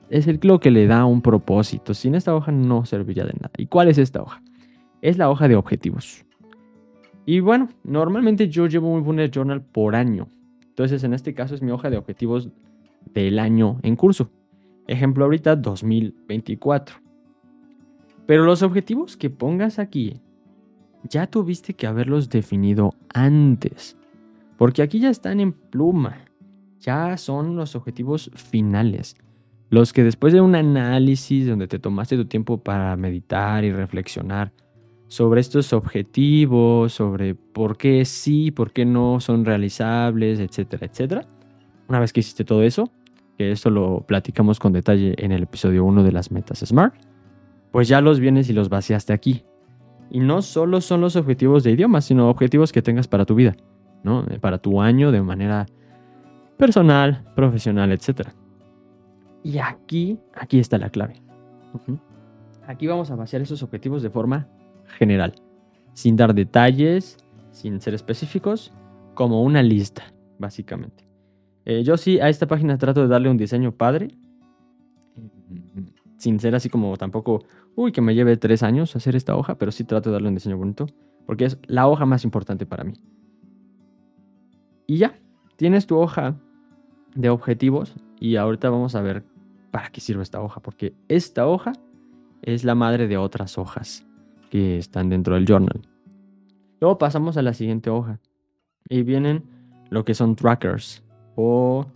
Es 0.09 0.29
el 0.29 0.39
lo 0.43 0.61
que 0.61 0.71
le 0.71 0.87
da 0.87 1.05
un 1.05 1.21
propósito. 1.21 1.93
Sin 1.93 2.15
esta 2.15 2.35
hoja 2.35 2.53
no 2.53 2.85
serviría 2.85 3.25
de 3.25 3.33
nada. 3.33 3.51
¿Y 3.59 3.67
cuál 3.67 3.89
es 3.89 3.99
esta 3.99 4.23
hoja? 4.23 4.41
Es 5.03 5.19
la 5.19 5.29
hoja 5.29 5.49
de 5.49 5.57
objetivos. 5.57 6.25
Y 7.25 7.41
bueno, 7.41 7.69
normalmente 7.83 8.49
yo 8.49 8.69
llevo 8.69 8.93
un 8.93 9.03
bullet 9.03 9.31
journal 9.31 9.61
por 9.61 9.97
año. 9.97 10.29
Entonces 10.69 11.03
en 11.03 11.13
este 11.13 11.35
caso 11.35 11.57
es 11.57 11.63
mi 11.63 11.73
hoja 11.73 11.91
de 11.91 11.97
objetivos 11.97 12.51
del 13.13 13.41
año 13.41 13.81
en 13.83 13.97
curso. 13.97 14.31
Ejemplo 14.87 15.25
ahorita 15.25 15.57
2024. 15.57 17.06
Pero 18.27 18.45
los 18.45 18.63
objetivos 18.63 19.17
que 19.17 19.31
pongas 19.31 19.79
aquí, 19.79 20.21
ya 21.09 21.27
tuviste 21.27 21.75
que 21.75 21.87
haberlos 21.87 22.29
definido 22.29 22.93
antes. 23.15 23.97
Porque 24.57 24.83
aquí 24.83 24.99
ya 24.99 25.11
están 25.11 25.41
en 25.41 25.53
pluma. 25.53 26.25
Ya 26.81 27.17
son 27.17 27.57
los 27.57 27.77
objetivos 27.77 28.31
finales. 28.35 29.17
Los 29.71 29.93
que 29.93 30.05
después 30.05 30.33
de 30.33 30.41
un 30.41 30.55
análisis 30.55 31.47
donde 31.47 31.69
te 31.69 31.79
tomaste 31.79 32.17
tu 32.17 32.27
tiempo 32.27 32.59
para 32.59 32.97
meditar 32.97 33.65
y 33.65 33.73
reflexionar 33.73 34.53
sobre 35.09 35.41
estos 35.41 35.73
objetivos, 35.73 36.93
sobre 36.93 37.35
por 37.35 37.77
qué 37.77 38.05
sí, 38.05 38.51
por 38.51 38.73
qué 38.73 38.85
no 38.85 39.21
son 39.21 39.45
realizables, 39.45 40.41
etcétera, 40.41 40.87
etcétera. 40.87 41.27
Una 41.89 42.01
vez 42.01 42.13
que 42.13 42.21
hiciste 42.21 42.45
todo 42.45 42.63
eso, 42.63 42.91
que 43.39 43.53
esto 43.53 43.71
lo 43.71 44.01
platicamos 44.07 44.59
con 44.59 44.73
detalle 44.73 45.15
en 45.19 45.33
el 45.33 45.45
episodio 45.45 45.85
1 45.85 46.03
de 46.03 46.13
las 46.13 46.31
metas 46.31 46.61
SMART, 46.65 46.95
pues 47.77 47.89
ya 47.89 48.01
los 48.01 48.21
vienes 48.21 48.49
y 48.49 48.55
los 48.55 48.71
vaciaste 48.71 49.13
aquí. 49.13 49.45
Y 50.09 50.21
no 50.21 50.41
solo 50.41 50.81
son 50.81 51.03
los 51.03 51.15
objetivos 51.15 51.63
de 51.63 51.73
idioma, 51.73 52.01
sino 52.01 52.31
objetivos 52.31 52.73
que 52.73 52.81
tengas 52.81 53.07
para 53.07 53.27
tu 53.27 53.35
vida, 53.35 53.55
¿no? 54.03 54.25
Para 54.41 54.57
tu 54.57 54.81
año 54.81 55.13
de 55.13 55.21
manera 55.21 55.67
personal, 56.57 57.23
profesional, 57.35 57.93
etc. 57.93 58.31
Y 59.45 59.59
aquí, 59.59 60.19
aquí 60.35 60.59
está 60.59 60.79
la 60.79 60.89
clave. 60.89 61.21
Aquí 62.67 62.87
vamos 62.87 63.11
a 63.11 63.15
vaciar 63.15 63.43
esos 63.43 63.63
objetivos 63.63 64.03
de 64.03 64.09
forma 64.09 64.49
general, 64.99 65.35
sin 65.93 66.17
dar 66.17 66.33
detalles, 66.33 67.19
sin 67.51 67.83
ser 67.83 67.93
específicos, 67.93 68.73
como 69.13 69.43
una 69.43 69.63
lista, 69.63 70.15
básicamente. 70.39 71.07
Eh, 71.67 71.83
yo 71.85 71.99
sí 71.99 72.21
a 72.21 72.31
esta 72.31 72.47
página 72.47 72.79
trato 72.79 73.03
de 73.03 73.09
darle 73.09 73.29
un 73.29 73.37
diseño 73.37 73.73
padre, 73.73 74.17
sin 76.17 76.41
ser 76.41 76.55
así 76.55 76.69
como 76.69 76.97
tampoco 76.97 77.45
uy, 77.77 77.93
que 77.93 78.01
me 78.01 78.15
lleve 78.15 78.37
tres 78.37 78.63
años 78.63 78.97
hacer 78.97 79.15
esta 79.15 79.37
hoja, 79.37 79.57
pero 79.57 79.71
sí 79.71 79.85
trato 79.85 80.09
de 80.09 80.15
darle 80.15 80.29
un 80.29 80.35
diseño 80.35 80.57
bonito, 80.57 80.87
porque 81.27 81.45
es 81.45 81.59
la 81.67 81.87
hoja 81.87 82.07
más 82.07 82.25
importante 82.25 82.67
para 82.67 82.83
mí. 82.83 82.95
Y 84.87 84.97
ya, 84.97 85.19
tienes 85.57 85.87
tu 85.87 85.99
hoja 85.99 86.37
de 87.15 87.29
objetivos 87.29 87.95
y 88.19 88.37
ahorita 88.37 88.71
vamos 88.71 88.95
a 88.95 89.03
ver 89.03 89.25
para 89.71 89.91
qué 89.91 90.01
sirve 90.01 90.23
esta 90.23 90.41
hoja, 90.41 90.61
porque 90.61 90.95
esta 91.09 91.47
hoja 91.47 91.73
es 92.43 92.65
la 92.65 92.75
madre 92.75 93.07
de 93.09 93.19
otras 93.19 93.59
hojas 93.59 94.07
que 94.51 94.79
están 94.79 95.11
dentro 95.11 95.35
del 95.35 95.47
journal. 95.47 95.83
Luego 96.81 96.99
pasamos 96.99 97.37
a 97.37 97.43
la 97.43 97.53
siguiente 97.53 97.91
hoja 97.91 98.21
y 98.89 99.03
vienen 99.03 99.45
lo 99.91 100.05
que 100.05 100.15
son 100.15 100.37
trackers 100.37 101.05
o 101.35 101.87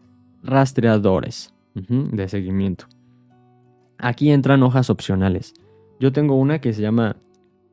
rastreadores 0.42 1.54
de 1.74 2.28
seguimiento. 2.28 2.86
Aquí 4.02 4.30
entran 4.30 4.62
hojas 4.62 4.88
opcionales. 4.88 5.54
Yo 5.98 6.10
tengo 6.10 6.36
una 6.36 6.60
que 6.60 6.72
se 6.72 6.80
llama 6.80 7.16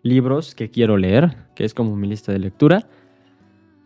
libros 0.01 0.55
que 0.55 0.69
quiero 0.69 0.97
leer, 0.97 1.37
que 1.55 1.63
es 1.63 1.73
como 1.73 1.95
mi 1.95 2.07
lista 2.07 2.33
de 2.33 2.39
lectura. 2.39 2.87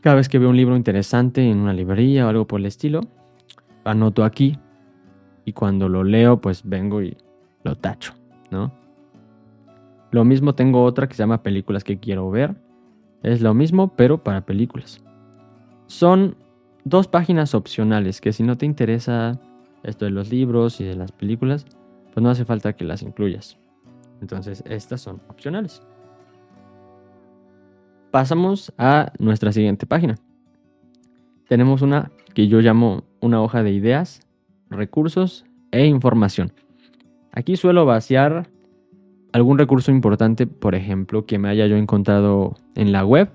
Cada 0.02 0.16
vez 0.16 0.28
que 0.28 0.40
veo 0.40 0.50
un 0.50 0.58
libro 0.58 0.76
interesante 0.76 1.48
en 1.48 1.60
una 1.60 1.74
librería 1.74 2.26
o 2.26 2.30
algo 2.30 2.48
por 2.48 2.60
el 2.60 2.66
estilo, 2.66 3.02
anoto 3.84 4.24
aquí 4.24 4.58
y 5.46 5.54
cuando 5.54 5.88
lo 5.88 6.04
leo 6.04 6.42
pues 6.42 6.64
vengo 6.68 7.04
y 7.04 7.16
lo 7.64 7.76
tacho, 7.76 8.14
¿no? 8.50 8.74
Lo 10.10 10.26
mismo 10.26 10.56
tengo 10.56 10.84
otra 10.84 11.08
que 11.08 11.14
se 11.14 11.22
llama 11.22 11.44
películas 11.44 11.84
que 11.84 12.00
quiero 12.00 12.32
ver. 12.32 12.56
Es 13.22 13.42
lo 13.42 13.54
mismo 13.54 13.96
pero 13.96 14.24
para 14.24 14.42
películas. 14.48 15.00
Son 15.86 16.36
dos 16.86 17.08
páginas 17.08 17.54
opcionales 17.54 18.20
que 18.20 18.34
si 18.34 18.42
no 18.42 18.58
te 18.58 18.66
interesa 18.66 19.40
esto 19.84 20.06
de 20.06 20.12
los 20.12 20.32
libros 20.32 20.82
y 20.82 20.86
de 20.86 20.96
las 20.96 21.12
películas, 21.12 21.68
pues 22.14 22.24
no 22.24 22.30
hace 22.30 22.46
falta 22.46 22.74
que 22.74 22.86
las 22.86 23.02
incluyas. 23.02 23.58
Entonces, 24.22 24.64
estas 24.68 25.02
son 25.02 25.22
opcionales. 25.30 25.82
pasamos 28.12 28.74
a 28.78 29.14
nuestra 29.20 29.52
siguiente 29.52 29.86
página. 29.86 30.18
Tenemos 31.48 31.82
una 31.82 32.12
que 32.34 32.48
yo 32.48 32.60
llamo 32.60 33.04
una 33.22 33.42
hoja 33.42 33.64
de 33.64 33.72
ideas, 33.72 34.22
recursos 34.70 35.46
e 35.72 35.86
información. 35.86 36.52
Aquí 37.32 37.56
suelo 37.56 37.86
vaciar 37.86 38.50
algún 39.32 39.58
recurso 39.58 39.92
importante, 39.92 40.46
por 40.46 40.76
ejemplo, 40.76 41.26
que 41.26 41.40
me 41.40 41.50
haya 41.50 41.68
yo 41.68 41.78
encontrado 41.78 42.58
en 42.76 42.92
la 42.92 43.06
web, 43.06 43.30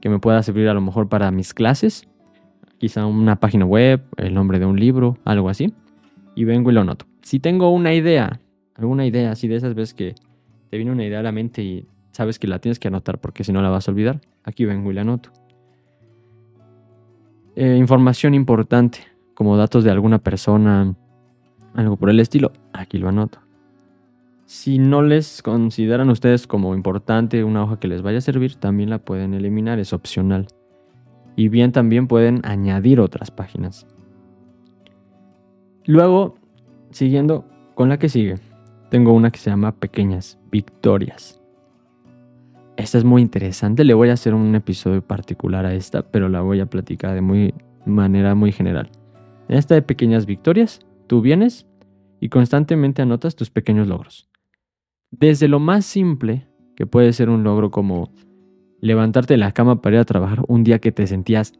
que 0.00 0.08
me 0.08 0.20
pueda 0.20 0.42
servir 0.42 0.68
a 0.68 0.74
lo 0.74 0.80
mejor 0.80 1.08
para 1.08 1.30
mis 1.30 1.52
clases, 1.52 2.08
quizá 2.78 3.06
una 3.06 3.36
página 3.40 3.64
web, 3.64 4.02
el 4.16 4.34
nombre 4.34 4.60
de 4.60 4.66
un 4.66 4.78
libro, 4.78 5.18
algo 5.24 5.48
así, 5.48 5.74
y 6.36 6.44
vengo 6.44 6.70
y 6.70 6.74
lo 6.74 6.80
anoto. 6.82 7.06
Si 7.22 7.38
tengo 7.38 7.70
una 7.70 7.94
idea, 7.94 8.40
alguna 8.74 9.06
idea 9.06 9.30
así 9.30 9.48
de 9.48 9.56
esas 9.56 9.74
veces 9.74 9.94
que 9.94 10.14
te 10.70 10.76
viene 10.76 10.92
una 10.92 11.04
idea 11.04 11.20
a 11.20 11.22
la 11.22 11.32
mente 11.32 11.62
y 11.62 11.86
sabes 12.10 12.38
que 12.38 12.46
la 12.46 12.58
tienes 12.58 12.78
que 12.78 12.88
anotar 12.88 13.20
porque 13.20 13.44
si 13.44 13.52
no 13.52 13.62
la 13.62 13.70
vas 13.70 13.88
a 13.88 13.92
olvidar, 13.92 14.20
aquí 14.44 14.64
vengo 14.64 14.90
y 14.90 14.94
la 14.94 15.02
anoto. 15.02 15.30
Eh, 17.54 17.76
información 17.78 18.34
importante, 18.34 19.00
como 19.34 19.56
datos 19.56 19.84
de 19.84 19.90
alguna 19.90 20.18
persona, 20.18 20.94
algo 21.74 21.96
por 21.96 22.10
el 22.10 22.20
estilo, 22.20 22.52
aquí 22.72 22.98
lo 22.98 23.08
anoto. 23.08 23.40
Si 24.46 24.78
no 24.78 25.02
les 25.02 25.42
consideran 25.42 26.10
ustedes 26.10 26.46
como 26.46 26.74
importante 26.74 27.44
una 27.44 27.62
hoja 27.62 27.78
que 27.78 27.88
les 27.88 28.02
vaya 28.02 28.18
a 28.18 28.22
servir, 28.22 28.56
también 28.56 28.90
la 28.90 28.98
pueden 28.98 29.34
eliminar, 29.34 29.78
es 29.78 29.92
opcional. 29.92 30.48
Y 31.36 31.48
bien 31.48 31.72
también 31.72 32.06
pueden 32.06 32.40
añadir 32.44 33.00
otras 33.00 33.30
páginas. 33.30 33.86
Luego, 35.84 36.36
siguiendo 36.92 37.44
con 37.74 37.88
la 37.88 37.98
que 37.98 38.08
sigue, 38.08 38.36
tengo 38.90 39.12
una 39.12 39.30
que 39.30 39.38
se 39.38 39.50
llama 39.50 39.72
Pequeñas 39.72 40.38
Victorias. 40.50 41.40
Esta 42.76 42.98
es 42.98 43.04
muy 43.04 43.22
interesante, 43.22 43.84
le 43.84 43.94
voy 43.94 44.08
a 44.10 44.14
hacer 44.14 44.34
un 44.34 44.54
episodio 44.54 45.02
particular 45.02 45.66
a 45.66 45.74
esta, 45.74 46.02
pero 46.02 46.28
la 46.28 46.40
voy 46.40 46.60
a 46.60 46.66
platicar 46.66 47.14
de 47.14 47.20
muy, 47.20 47.54
manera 47.84 48.34
muy 48.34 48.52
general. 48.52 48.90
En 49.48 49.56
esta 49.56 49.74
de 49.74 49.82
Pequeñas 49.82 50.26
Victorias, 50.26 50.80
tú 51.06 51.20
vienes 51.20 51.66
y 52.20 52.28
constantemente 52.28 53.02
anotas 53.02 53.36
tus 53.36 53.50
pequeños 53.50 53.88
logros. 53.88 54.28
Desde 55.10 55.48
lo 55.48 55.60
más 55.60 55.84
simple, 55.84 56.46
que 56.76 56.86
puede 56.86 57.12
ser 57.12 57.28
un 57.28 57.44
logro 57.44 57.70
como 57.70 58.10
levantarte 58.80 59.34
de 59.34 59.38
la 59.38 59.52
cama 59.52 59.82
para 59.82 59.96
ir 59.96 60.00
a 60.00 60.04
trabajar 60.04 60.42
un 60.48 60.64
día 60.64 60.78
que 60.78 60.92
te 60.92 61.06
sentías 61.06 61.52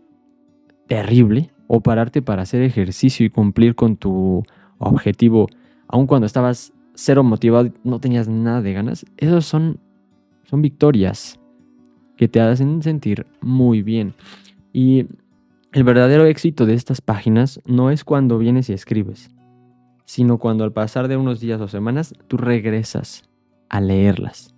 terrible, 0.88 1.50
o 1.74 1.80
pararte 1.80 2.20
para 2.20 2.42
hacer 2.42 2.60
ejercicio 2.62 3.24
y 3.24 3.30
cumplir 3.30 3.74
con 3.74 3.96
tu 3.96 4.42
objetivo, 4.82 5.48
aun 5.88 6.06
cuando 6.06 6.26
estabas 6.26 6.72
cero 6.94 7.22
motivado, 7.22 7.70
no 7.84 8.00
tenías 8.00 8.28
nada 8.28 8.62
de 8.62 8.72
ganas, 8.72 9.06
esos 9.16 9.46
son, 9.46 9.78
son 10.44 10.62
victorias 10.62 11.38
que 12.16 12.28
te 12.28 12.40
hacen 12.40 12.82
sentir 12.82 13.26
muy 13.40 13.82
bien. 13.82 14.14
Y 14.72 15.06
el 15.72 15.84
verdadero 15.84 16.26
éxito 16.26 16.66
de 16.66 16.74
estas 16.74 17.00
páginas 17.00 17.60
no 17.66 17.90
es 17.90 18.04
cuando 18.04 18.38
vienes 18.38 18.68
y 18.68 18.72
escribes, 18.72 19.30
sino 20.04 20.38
cuando 20.38 20.64
al 20.64 20.72
pasar 20.72 21.08
de 21.08 21.16
unos 21.16 21.40
días 21.40 21.60
o 21.60 21.68
semanas 21.68 22.14
tú 22.28 22.36
regresas 22.36 23.24
a 23.68 23.80
leerlas. 23.80 24.54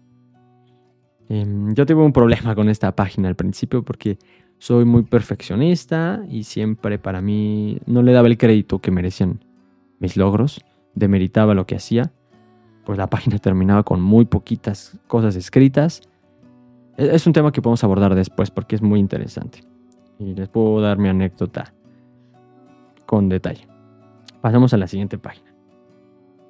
Em, 1.28 1.72
yo 1.74 1.86
tuve 1.86 2.02
un 2.02 2.12
problema 2.12 2.54
con 2.54 2.68
esta 2.68 2.94
página 2.94 3.28
al 3.28 3.36
principio 3.36 3.82
porque 3.82 4.18
soy 4.58 4.84
muy 4.84 5.02
perfeccionista 5.02 6.22
y 6.28 6.44
siempre 6.44 6.98
para 6.98 7.20
mí 7.20 7.78
no 7.86 8.02
le 8.02 8.12
daba 8.12 8.28
el 8.28 8.36
crédito 8.36 8.80
que 8.80 8.90
merecían 8.90 9.40
mis 9.98 10.16
logros, 10.16 10.64
demeritaba 10.94 11.54
lo 11.54 11.66
que 11.66 11.76
hacía, 11.76 12.12
pues 12.84 12.98
la 12.98 13.08
página 13.08 13.38
terminaba 13.40 13.82
con 13.82 14.00
muy 14.00 14.24
poquitas 14.24 14.98
cosas 15.06 15.36
escritas. 15.36 16.02
E-, 16.96 17.14
es 17.14 17.26
un 17.26 17.32
tema 17.32 17.52
que 17.52 17.62
podemos 17.62 17.84
abordar 17.84 18.14
después 18.14 18.50
porque 18.50 18.76
es 18.76 18.82
muy 18.82 19.00
interesante. 19.00 19.60
Y 20.18 20.34
les 20.34 20.48
puedo 20.48 20.80
dar 20.80 20.98
mi 20.98 21.08
anécdota 21.08 21.74
con 23.06 23.28
detalle. 23.28 23.66
Pasamos 24.40 24.72
a 24.74 24.76
la 24.76 24.86
siguiente 24.86 25.18
página. 25.18 25.54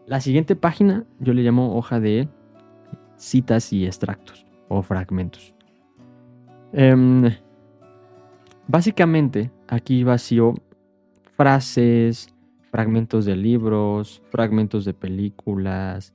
La 0.07 0.21
siguiente 0.21 0.55
página 0.55 1.05
yo 1.19 1.33
le 1.33 1.43
llamo 1.43 1.77
hoja 1.77 1.99
de 1.99 2.29
citas 3.17 3.73
y 3.73 3.87
extractos 3.87 4.45
o 4.69 4.83
fragmentos. 4.83 5.55
Em, 6.73 7.31
básicamente 8.67 9.51
aquí 9.69 10.05
vacío 10.05 10.55
frases, 11.37 12.34
fragmentos 12.75 13.25
de 13.25 13.37
libros, 13.37 14.21
fragmentos 14.31 14.85
de 14.85 14.95
películas, 14.95 16.13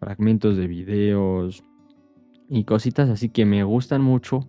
fragmentos 0.00 0.56
de 0.56 0.66
videos 0.66 1.62
y 2.48 2.64
cositas 2.64 3.10
así 3.10 3.28
que 3.28 3.44
me 3.44 3.62
gustan 3.62 4.00
mucho. 4.00 4.48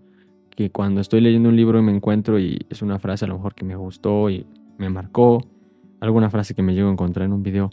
Que 0.51 0.71
cuando 0.71 1.01
estoy 1.01 1.19
leyendo 1.19 1.49
un 1.49 1.57
libro 1.57 1.77
y 1.77 1.81
me 1.81 1.93
encuentro 1.93 2.39
y 2.39 2.65
es 2.69 2.81
una 2.81 2.97
frase 2.97 3.25
a 3.25 3.27
lo 3.27 3.33
mejor 3.33 3.55
que 3.55 3.65
me 3.65 3.75
gustó 3.75 4.29
y 4.29 4.45
me 4.77 4.89
marcó, 4.89 5.45
alguna 5.99 6.29
frase 6.29 6.55
que 6.55 6.61
me 6.61 6.73
llego 6.73 6.87
a 6.87 6.93
encontrar 6.93 7.25
en 7.25 7.33
un 7.33 7.43
video 7.43 7.71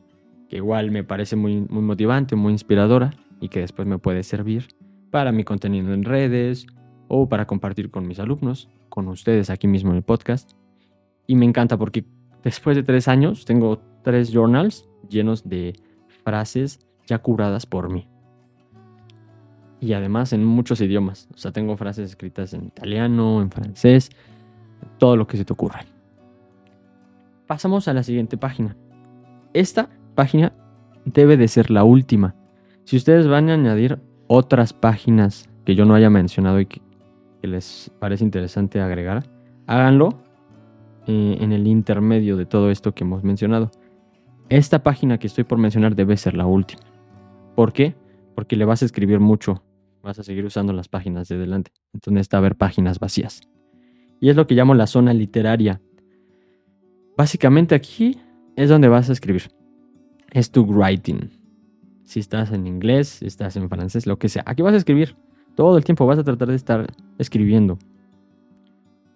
que 0.48 0.56
igual 0.56 0.90
me 0.90 1.04
parece 1.04 1.36
muy, 1.36 1.60
muy 1.60 1.82
motivante, 1.82 2.34
muy 2.34 2.50
inspiradora 2.50 3.12
y 3.40 3.50
que 3.50 3.60
después 3.60 3.86
me 3.86 3.98
puede 3.98 4.24
servir 4.24 4.66
para 5.12 5.30
mi 5.30 5.44
contenido 5.44 5.94
en 5.94 6.02
redes 6.02 6.66
o 7.06 7.28
para 7.28 7.46
compartir 7.46 7.92
con 7.92 8.08
mis 8.08 8.18
alumnos, 8.18 8.68
con 8.88 9.06
ustedes 9.06 9.48
aquí 9.48 9.68
mismo 9.68 9.90
en 9.90 9.98
el 9.98 10.02
podcast. 10.02 10.54
Y 11.28 11.36
me 11.36 11.46
encanta 11.46 11.78
porque 11.78 12.04
después 12.46 12.76
de 12.76 12.84
tres 12.84 13.08
años 13.08 13.44
tengo 13.44 13.80
tres 14.04 14.30
journals 14.32 14.88
llenos 15.08 15.48
de 15.48 15.74
frases 16.22 16.78
ya 17.04 17.18
curadas 17.18 17.66
por 17.66 17.92
mí. 17.92 18.06
Y 19.80 19.94
además 19.94 20.32
en 20.32 20.44
muchos 20.44 20.80
idiomas. 20.80 21.28
O 21.34 21.38
sea, 21.38 21.50
tengo 21.50 21.76
frases 21.76 22.10
escritas 22.10 22.54
en 22.54 22.66
italiano, 22.66 23.42
en 23.42 23.50
francés, 23.50 24.10
todo 24.98 25.16
lo 25.16 25.26
que 25.26 25.36
se 25.36 25.44
te 25.44 25.52
ocurra. 25.52 25.80
Pasamos 27.48 27.88
a 27.88 27.94
la 27.94 28.04
siguiente 28.04 28.36
página. 28.36 28.76
Esta 29.52 29.88
página 30.14 30.52
debe 31.04 31.36
de 31.36 31.48
ser 31.48 31.72
la 31.72 31.82
última. 31.82 32.36
Si 32.84 32.96
ustedes 32.96 33.26
van 33.26 33.50
a 33.50 33.54
añadir 33.54 33.98
otras 34.28 34.72
páginas 34.72 35.48
que 35.64 35.74
yo 35.74 35.84
no 35.84 35.96
haya 35.96 36.10
mencionado 36.10 36.60
y 36.60 36.66
que, 36.66 36.80
les 37.42 37.90
parece 37.98 38.22
interesante 38.22 38.80
agregar, 38.80 39.24
háganlo 39.66 40.25
eh, 41.06 41.38
en 41.40 41.52
el 41.52 41.66
intermedio 41.66 42.36
de 42.36 42.46
todo 42.46 42.70
esto 42.70 42.94
que 42.94 43.04
hemos 43.04 43.22
mencionado. 43.24 43.70
Esta 44.48 44.82
página 44.82 45.18
que 45.18 45.26
estoy 45.26 45.44
por 45.44 45.58
mencionar 45.58 45.94
debe 45.96 46.16
ser 46.16 46.34
la 46.34 46.46
última. 46.46 46.80
¿Por 47.54 47.72
qué? 47.72 47.94
Porque 48.34 48.56
le 48.56 48.64
vas 48.64 48.82
a 48.82 48.84
escribir 48.84 49.18
mucho. 49.18 49.62
Vas 50.02 50.18
a 50.18 50.22
seguir 50.22 50.44
usando 50.44 50.72
las 50.72 50.88
páginas 50.88 51.28
de 51.28 51.38
delante. 51.38 51.72
Entonces 51.92 52.12
necesita 52.12 52.38
haber 52.38 52.56
páginas 52.56 52.98
vacías. 52.98 53.40
Y 54.20 54.28
es 54.28 54.36
lo 54.36 54.46
que 54.46 54.54
llamo 54.54 54.74
la 54.74 54.86
zona 54.86 55.12
literaria. 55.12 55.80
Básicamente 57.16 57.74
aquí 57.74 58.18
es 58.56 58.68
donde 58.68 58.88
vas 58.88 59.08
a 59.10 59.12
escribir. 59.12 59.50
Es 60.32 60.50
tu 60.50 60.64
writing. 60.64 61.30
Si 62.04 62.20
estás 62.20 62.52
en 62.52 62.66
inglés, 62.66 63.08
si 63.08 63.26
estás 63.26 63.56
en 63.56 63.68
francés, 63.68 64.06
lo 64.06 64.18
que 64.18 64.28
sea. 64.28 64.44
Aquí 64.46 64.62
vas 64.62 64.74
a 64.74 64.78
escribir. 64.78 65.16
Todo 65.54 65.76
el 65.78 65.84
tiempo 65.84 66.06
vas 66.06 66.18
a 66.18 66.24
tratar 66.24 66.48
de 66.48 66.56
estar 66.56 66.86
escribiendo. 67.18 67.78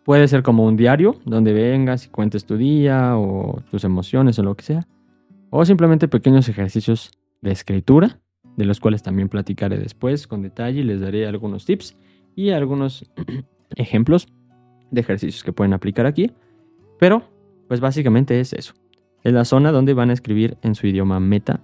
Puede 0.04 0.28
ser 0.28 0.42
como 0.42 0.64
un 0.64 0.76
diario 0.76 1.16
donde 1.24 1.52
vengas 1.52 2.06
y 2.06 2.08
cuentes 2.08 2.44
tu 2.44 2.56
día 2.56 3.16
o 3.16 3.62
tus 3.70 3.84
emociones 3.84 4.38
o 4.38 4.42
lo 4.42 4.54
que 4.54 4.64
sea. 4.64 4.86
O 5.50 5.64
simplemente 5.64 6.08
pequeños 6.08 6.48
ejercicios 6.48 7.10
de 7.42 7.50
escritura, 7.52 8.18
de 8.56 8.64
los 8.64 8.80
cuales 8.80 9.02
también 9.02 9.28
platicaré 9.28 9.78
después 9.78 10.26
con 10.26 10.42
detalle 10.42 10.80
y 10.80 10.84
les 10.84 11.00
daré 11.00 11.26
algunos 11.26 11.64
tips 11.64 11.96
y 12.34 12.50
algunos 12.50 13.10
ejemplos 13.76 14.28
de 14.90 15.00
ejercicios 15.00 15.44
que 15.44 15.52
pueden 15.52 15.72
aplicar 15.72 16.06
aquí. 16.06 16.32
Pero 16.98 17.22
pues 17.68 17.80
básicamente 17.80 18.40
es 18.40 18.52
eso. 18.52 18.74
Es 19.22 19.32
la 19.32 19.44
zona 19.44 19.70
donde 19.70 19.94
van 19.94 20.10
a 20.10 20.14
escribir 20.14 20.56
en 20.62 20.74
su 20.74 20.86
idioma 20.86 21.20
meta 21.20 21.60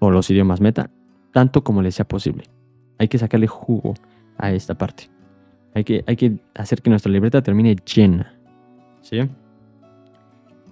o 0.00 0.10
los 0.10 0.30
idiomas 0.30 0.60
meta, 0.60 0.90
tanto 1.32 1.62
como 1.62 1.82
les 1.82 1.94
sea 1.94 2.08
posible. 2.08 2.44
Hay 2.98 3.08
que 3.08 3.18
sacarle 3.18 3.46
jugo 3.46 3.94
a 4.38 4.52
esta 4.52 4.76
parte. 4.76 5.15
Hay 5.76 5.84
que, 5.84 6.04
hay 6.06 6.16
que 6.16 6.38
hacer 6.54 6.80
que 6.80 6.88
nuestra 6.88 7.12
libreta 7.12 7.42
termine 7.42 7.76
llena. 7.76 8.32
¿Sí? 9.02 9.28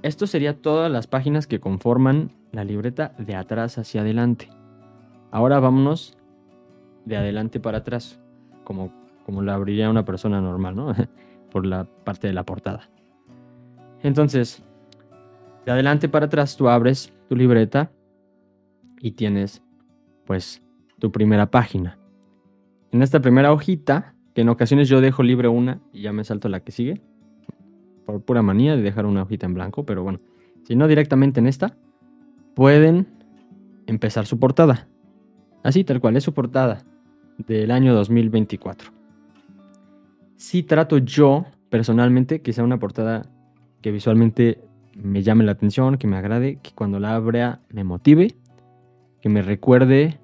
Esto 0.00 0.26
sería 0.26 0.62
todas 0.62 0.90
las 0.90 1.06
páginas 1.06 1.46
que 1.46 1.60
conforman 1.60 2.32
la 2.52 2.64
libreta 2.64 3.12
de 3.18 3.34
atrás 3.34 3.76
hacia 3.76 4.00
adelante. 4.00 4.48
Ahora 5.30 5.60
vámonos 5.60 6.16
de 7.04 7.18
adelante 7.18 7.60
para 7.60 7.78
atrás, 7.78 8.18
como, 8.64 8.94
como 9.26 9.42
la 9.42 9.52
abriría 9.52 9.90
una 9.90 10.06
persona 10.06 10.40
normal, 10.40 10.74
¿no? 10.74 10.94
Por 11.52 11.66
la 11.66 11.84
parte 11.84 12.26
de 12.26 12.32
la 12.32 12.44
portada. 12.44 12.88
Entonces, 14.02 14.64
de 15.66 15.72
adelante 15.72 16.08
para 16.08 16.26
atrás 16.26 16.56
tú 16.56 16.70
abres 16.70 17.12
tu 17.28 17.36
libreta 17.36 17.90
y 19.00 19.10
tienes 19.10 19.62
pues 20.24 20.62
tu 20.98 21.12
primera 21.12 21.50
página. 21.50 21.98
En 22.90 23.02
esta 23.02 23.20
primera 23.20 23.52
hojita, 23.52 24.13
que 24.34 24.42
en 24.42 24.48
ocasiones 24.48 24.88
yo 24.88 25.00
dejo 25.00 25.22
libre 25.22 25.48
una 25.48 25.80
y 25.92 26.02
ya 26.02 26.12
me 26.12 26.24
salto 26.24 26.48
la 26.48 26.60
que 26.60 26.72
sigue, 26.72 27.00
por 28.04 28.20
pura 28.22 28.42
manía 28.42 28.76
de 28.76 28.82
dejar 28.82 29.06
una 29.06 29.22
hojita 29.22 29.46
en 29.46 29.54
blanco, 29.54 29.86
pero 29.86 30.02
bueno, 30.02 30.20
si 30.64 30.76
no 30.76 30.88
directamente 30.88 31.40
en 31.40 31.46
esta, 31.46 31.76
pueden 32.54 33.06
empezar 33.86 34.26
su 34.26 34.38
portada. 34.38 34.88
Así 35.62 35.84
tal 35.84 36.00
cual, 36.00 36.16
es 36.16 36.24
su 36.24 36.34
portada 36.34 36.84
del 37.38 37.70
año 37.70 37.94
2024. 37.94 38.90
sí 40.36 40.62
trato 40.62 40.98
yo 40.98 41.46
personalmente 41.70 42.42
que 42.42 42.52
sea 42.52 42.64
una 42.64 42.78
portada 42.78 43.26
que 43.80 43.90
visualmente 43.90 44.60
me 44.94 45.22
llame 45.22 45.44
la 45.44 45.52
atención, 45.52 45.96
que 45.96 46.06
me 46.06 46.16
agrade, 46.16 46.58
que 46.62 46.70
cuando 46.74 47.00
la 47.00 47.14
abra 47.14 47.60
me 47.70 47.82
motive, 47.82 48.34
que 49.20 49.28
me 49.28 49.42
recuerde 49.42 50.18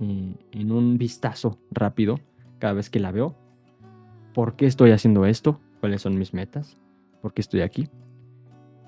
eh, 0.00 0.34
en 0.52 0.72
un 0.72 0.96
vistazo 0.98 1.58
rápido 1.70 2.20
cada 2.64 2.72
vez 2.72 2.88
que 2.88 2.98
la 2.98 3.12
veo 3.12 3.34
por 4.32 4.56
qué 4.56 4.64
estoy 4.64 4.92
haciendo 4.92 5.26
esto, 5.26 5.60
cuáles 5.80 6.00
son 6.00 6.18
mis 6.18 6.32
metas, 6.32 6.78
por 7.20 7.34
qué 7.34 7.42
estoy 7.42 7.60
aquí. 7.60 7.90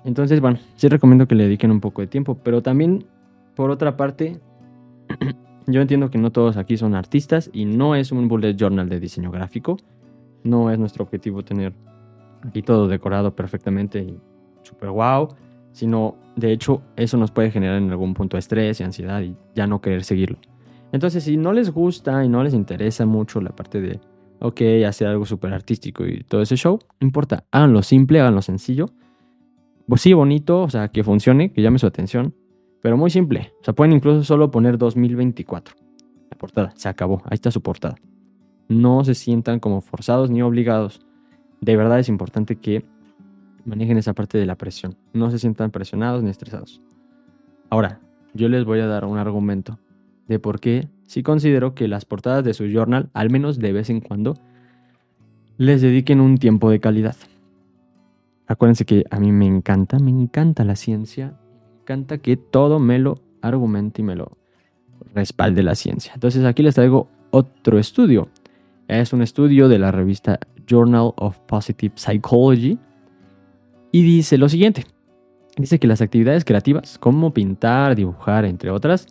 Entonces, 0.03 0.41
bueno, 0.41 0.57
sí 0.77 0.87
recomiendo 0.87 1.27
que 1.27 1.35
le 1.35 1.43
dediquen 1.43 1.69
un 1.69 1.79
poco 1.79 2.01
de 2.01 2.07
tiempo, 2.07 2.39
pero 2.43 2.63
también, 2.63 3.05
por 3.55 3.69
otra 3.69 3.95
parte, 3.95 4.39
yo 5.67 5.79
entiendo 5.79 6.09
que 6.09 6.17
no 6.17 6.31
todos 6.31 6.57
aquí 6.57 6.75
son 6.75 6.95
artistas 6.95 7.51
y 7.53 7.65
no 7.65 7.93
es 7.93 8.11
un 8.11 8.27
bullet 8.27 8.55
journal 8.55 8.89
de 8.89 8.99
diseño 8.99 9.29
gráfico. 9.29 9.77
No 10.43 10.71
es 10.71 10.79
nuestro 10.79 11.03
objetivo 11.03 11.43
tener 11.43 11.71
aquí 12.41 12.63
todo 12.63 12.87
decorado 12.87 13.35
perfectamente 13.35 13.99
y 13.99 14.19
super 14.63 14.89
wow, 14.89 15.35
sino 15.71 16.15
de 16.35 16.51
hecho 16.51 16.81
eso 16.95 17.15
nos 17.17 17.29
puede 17.29 17.51
generar 17.51 17.77
en 17.77 17.91
algún 17.91 18.15
punto 18.15 18.39
estrés 18.39 18.79
y 18.79 18.83
ansiedad 18.83 19.21
y 19.21 19.35
ya 19.53 19.67
no 19.67 19.81
querer 19.81 20.03
seguirlo. 20.03 20.39
Entonces, 20.97 21.25
si 21.25 21.37
no 21.37 21.53
les 21.53 21.69
gusta 21.69 22.25
y 22.25 22.27
no 22.27 22.43
les 22.43 22.55
interesa 22.55 23.05
mucho 23.05 23.39
la 23.39 23.51
parte 23.51 23.79
de 23.79 23.99
ok, 24.39 24.61
hacer 24.87 25.07
algo 25.07 25.27
súper 25.27 25.53
artístico 25.53 26.03
y 26.07 26.23
todo 26.23 26.41
ese 26.41 26.55
show, 26.55 26.79
no 26.99 27.05
importa, 27.05 27.45
háganlo 27.51 27.83
simple, 27.83 28.19
háganlo 28.19 28.41
sencillo. 28.41 28.87
Pues 29.87 30.01
sí, 30.01 30.13
bonito, 30.13 30.63
o 30.63 30.69
sea, 30.71 30.87
que 30.87 31.03
funcione, 31.03 31.53
que 31.53 31.61
llame 31.61 31.77
su 31.77 31.85
atención, 31.85 32.33
pero 32.81 32.97
muy 32.97 33.11
simple. 33.11 33.53
O 33.61 33.63
sea, 33.63 33.75
pueden 33.75 33.93
incluso 33.93 34.23
solo 34.23 34.49
poner 34.49 34.79
2024. 34.79 35.75
La 36.31 36.37
portada, 36.39 36.73
se 36.75 36.89
acabó, 36.89 37.21
ahí 37.25 37.35
está 37.35 37.51
su 37.51 37.61
portada. 37.61 37.97
No 38.67 39.03
se 39.03 39.13
sientan 39.13 39.59
como 39.59 39.81
forzados 39.81 40.31
ni 40.31 40.41
obligados. 40.41 40.99
De 41.61 41.77
verdad 41.77 41.99
es 41.99 42.09
importante 42.09 42.55
que 42.55 42.83
manejen 43.65 43.99
esa 43.99 44.13
parte 44.13 44.39
de 44.39 44.47
la 44.47 44.55
presión. 44.55 44.97
No 45.13 45.29
se 45.29 45.37
sientan 45.37 45.69
presionados 45.69 46.23
ni 46.23 46.31
estresados. 46.31 46.81
Ahora, 47.69 48.01
yo 48.33 48.49
les 48.49 48.65
voy 48.65 48.79
a 48.79 48.87
dar 48.87 49.05
un 49.05 49.19
argumento 49.19 49.77
de 50.27 50.39
por 50.39 50.59
qué 50.59 50.87
sí 51.05 51.23
considero 51.23 51.73
que 51.73 51.87
las 51.87 52.05
portadas 52.05 52.43
de 52.43 52.53
su 52.53 52.65
journal, 52.65 53.09
al 53.13 53.29
menos 53.29 53.59
de 53.59 53.71
vez 53.71 53.89
en 53.89 54.01
cuando, 54.01 54.35
les 55.57 55.81
dediquen 55.81 56.21
un 56.21 56.37
tiempo 56.37 56.69
de 56.69 56.79
calidad. 56.79 57.15
Acuérdense 58.45 58.85
que 58.85 59.05
a 59.09 59.19
mí 59.19 59.31
me 59.31 59.45
encanta, 59.45 59.99
me 59.99 60.11
encanta 60.11 60.63
la 60.63 60.75
ciencia, 60.75 61.37
me 61.73 61.81
encanta 61.81 62.17
que 62.19 62.37
todo 62.37 62.79
me 62.79 62.99
lo 62.99 63.15
argumente 63.41 64.01
y 64.01 64.05
me 64.05 64.15
lo 64.15 64.37
respalde 65.13 65.63
la 65.63 65.75
ciencia. 65.75 66.13
Entonces 66.13 66.45
aquí 66.45 66.63
les 66.63 66.75
traigo 66.75 67.09
otro 67.31 67.79
estudio. 67.79 68.29
Es 68.87 69.11
un 69.13 69.21
estudio 69.21 69.67
de 69.67 69.79
la 69.79 69.91
revista 69.91 70.39
Journal 70.65 71.11
of 71.17 71.37
Positive 71.39 71.93
Psychology 71.95 72.77
y 73.91 74.01
dice 74.03 74.37
lo 74.37 74.47
siguiente. 74.47 74.85
Dice 75.57 75.79
que 75.79 75.87
las 75.87 76.01
actividades 76.01 76.45
creativas, 76.45 76.99
como 76.99 77.33
pintar, 77.33 77.95
dibujar, 77.95 78.45
entre 78.45 78.69
otras, 78.69 79.07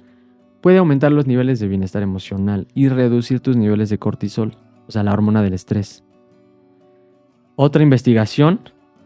puede 0.66 0.78
aumentar 0.78 1.12
los 1.12 1.28
niveles 1.28 1.60
de 1.60 1.68
bienestar 1.68 2.02
emocional 2.02 2.66
y 2.74 2.88
reducir 2.88 3.38
tus 3.38 3.56
niveles 3.56 3.88
de 3.88 3.98
cortisol, 3.98 4.56
o 4.88 4.90
sea, 4.90 5.04
la 5.04 5.12
hormona 5.12 5.40
del 5.40 5.52
estrés. 5.52 6.02
Otra 7.54 7.84
investigación 7.84 8.58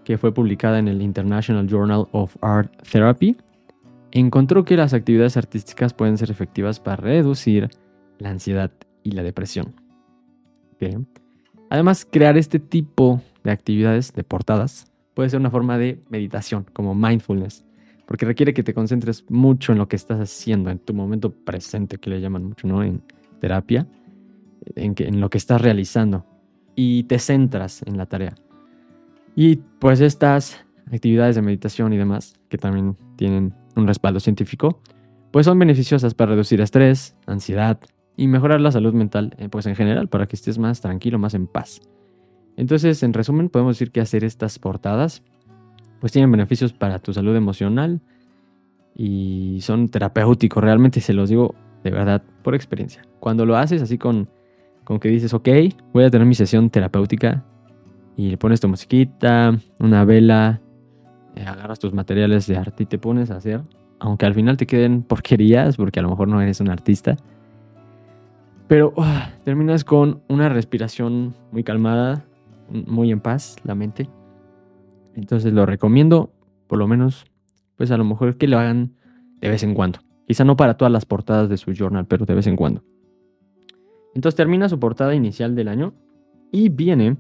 que 0.03 0.17
fue 0.17 0.33
publicada 0.33 0.79
en 0.79 0.89
el 0.89 1.03
International 1.03 1.67
Journal 1.69 2.09
of 2.13 2.35
Art 2.41 2.73
Therapy 2.91 3.37
encontró 4.11 4.65
que 4.65 4.75
las 4.75 4.95
actividades 4.95 5.37
artísticas 5.37 5.93
pueden 5.93 6.17
ser 6.17 6.31
efectivas 6.31 6.81
para 6.81 6.97
reducir 6.97 7.69
la 8.19 8.31
ansiedad 8.31 8.71
y 9.03 9.11
la 9.11 9.23
depresión. 9.23 9.75
Además, 11.69 12.09
crear 12.11 12.39
este 12.39 12.59
tipo 12.59 13.21
de 13.45 13.51
actividades, 13.51 14.15
de 14.15 14.25
portadas, 14.25 14.91
puede 15.13 15.29
ser 15.29 15.41
una 15.41 15.51
forma 15.51 15.77
de 15.77 16.01
meditación, 16.09 16.65
como 16.73 16.95
mindfulness, 16.95 17.67
porque 18.11 18.27
requiere 18.27 18.53
que 18.53 18.65
te 18.65 18.75
concentres 18.75 19.25
mucho 19.29 19.71
en 19.71 19.79
lo 19.79 19.87
que 19.87 19.95
estás 19.95 20.19
haciendo, 20.19 20.69
en 20.69 20.81
tu 20.81 20.93
momento 20.93 21.33
presente, 21.33 21.99
que 21.99 22.11
le 22.11 22.21
llaman 22.21 22.43
mucho, 22.43 22.67
¿no? 22.67 22.83
En 22.83 23.05
terapia, 23.39 23.87
en, 24.75 24.97
que, 24.97 25.07
en 25.07 25.21
lo 25.21 25.31
que 25.31 25.39
estás 25.39 25.61
realizando 25.61 26.27
y 26.75 27.05
te 27.05 27.21
centras 27.21 27.85
en 27.87 27.97
la 27.97 28.07
tarea. 28.07 28.35
Y 29.37 29.61
pues 29.79 30.01
estas 30.01 30.67
actividades 30.93 31.37
de 31.37 31.43
meditación 31.43 31.93
y 31.93 31.99
demás, 31.99 32.35
que 32.49 32.59
también 32.59 32.97
tienen 33.15 33.55
un 33.77 33.87
respaldo 33.87 34.19
científico, 34.19 34.83
pues 35.31 35.47
son 35.47 35.57
beneficiosas 35.61 36.15
para 36.15 36.33
reducir 36.33 36.61
estrés, 36.61 37.17
ansiedad 37.27 37.79
y 38.17 38.27
mejorar 38.27 38.61
la 38.61 38.73
salud 38.73 38.93
mental, 38.93 39.37
eh, 39.39 39.49
pues 39.49 39.67
en 39.67 39.77
general, 39.77 40.09
para 40.09 40.27
que 40.27 40.35
estés 40.35 40.59
más 40.59 40.81
tranquilo, 40.81 41.21
más 41.21 41.35
en 41.35 41.47
paz. 41.47 41.81
Entonces, 42.57 43.05
en 43.05 43.13
resumen, 43.13 43.51
podemos 43.51 43.77
decir 43.77 43.93
que 43.93 44.01
hacer 44.01 44.25
estas 44.25 44.59
portadas 44.59 45.23
pues 46.01 46.13
tienen 46.13 46.31
beneficios 46.33 46.73
para 46.73 46.99
tu 46.99 47.13
salud 47.13 47.37
emocional 47.37 48.01
y 48.97 49.59
son 49.61 49.89
terapéuticos, 49.89 50.63
realmente 50.63 51.01
se 51.01 51.13
los 51.13 51.29
digo 51.29 51.55
de 51.85 51.91
verdad 51.91 52.23
por 52.43 52.55
experiencia. 52.55 53.03
Cuando 53.21 53.47
lo 53.47 53.57
haces 53.57 53.83
así 53.83 53.99
con, 53.99 54.29
con 54.85 54.99
que 54.99 55.09
dices, 55.09 55.33
ok, 55.35 55.49
voy 55.93 56.05
a 56.05 56.11
tener 56.11 56.27
mi 56.27 56.35
sesión 56.35 56.71
terapéutica 56.71 57.45
y 58.17 58.31
le 58.31 58.37
pones 58.37 58.61
tu 58.61 58.69
musiquita, 58.69 59.59
una 59.79 60.05
vela, 60.05 60.61
eh, 61.37 61.45
agarras 61.47 61.79
tus 61.79 61.93
materiales 61.93 62.47
de 62.47 62.57
arte 62.57 62.83
y 62.83 62.87
te 62.87 62.99
pones 62.99 63.31
a 63.31 63.37
hacer, 63.37 63.63
aunque 63.99 64.27
al 64.27 64.35
final 64.35 64.57
te 64.57 64.67
queden 64.67 65.03
porquerías 65.03 65.77
porque 65.77 66.01
a 66.01 66.03
lo 66.03 66.11
mejor 66.11 66.29
no 66.29 66.41
eres 66.41 66.61
un 66.61 66.71
artista. 66.71 67.17
Pero 68.69 68.95
terminas 69.45 69.85
con 69.85 70.23
una 70.29 70.49
respiración 70.49 71.35
muy 71.51 71.65
calmada, 71.65 72.25
muy 72.71 73.11
en 73.11 73.21
paz, 73.21 73.57
la 73.65 73.75
mente. 73.75 74.09
Entonces 75.15 75.53
lo 75.53 75.67
recomiendo, 75.67 76.33
por 76.67 76.79
lo 76.79 76.87
menos, 76.87 77.27
pues 77.77 77.91
a 77.91 77.97
lo 77.97 78.05
mejor 78.05 78.37
que 78.37 78.49
lo 78.49 78.59
hagan 78.59 78.95
de 79.41 79.49
vez 79.49 79.63
en 79.63 79.75
cuando. 79.75 80.01
Quizá 80.27 80.45
no 80.45 80.57
para 80.57 80.77
todas 80.77 80.93
las 80.93 81.05
portadas 81.05 81.49
de 81.49 81.57
su 81.57 81.73
journal, 81.73 82.07
pero 82.07 82.25
de 82.25 82.35
vez 82.35 82.47
en 82.47 82.57
cuando. 82.57 82.85
Entonces 84.15 84.37
termina 84.37 84.69
su 84.69 84.79
portada 84.79 85.15
inicial 85.15 85.55
del 85.55 85.69
año 85.69 85.95
y 86.53 86.69
viene 86.69 87.17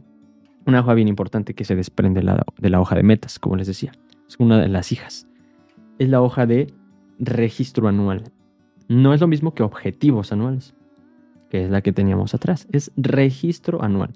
una 0.66 0.80
hoja 0.80 0.94
bien 0.94 1.08
importante 1.08 1.54
que 1.54 1.64
se 1.64 1.74
desprende 1.74 2.20
de 2.20 2.70
la 2.70 2.80
hoja 2.80 2.94
de 2.94 3.02
metas, 3.02 3.38
como 3.38 3.56
les 3.56 3.66
decía. 3.66 3.92
Es 4.28 4.36
una 4.38 4.60
de 4.60 4.68
las 4.68 4.92
hijas. 4.92 5.26
Es 5.98 6.08
la 6.08 6.20
hoja 6.20 6.46
de 6.46 6.72
registro 7.18 7.88
anual. 7.88 8.24
No 8.88 9.14
es 9.14 9.20
lo 9.20 9.28
mismo 9.28 9.54
que 9.54 9.62
objetivos 9.62 10.32
anuales, 10.32 10.74
que 11.48 11.64
es 11.64 11.70
la 11.70 11.82
que 11.82 11.92
teníamos 11.92 12.34
atrás. 12.34 12.68
Es 12.70 12.92
registro 12.96 13.82
anual. 13.82 14.12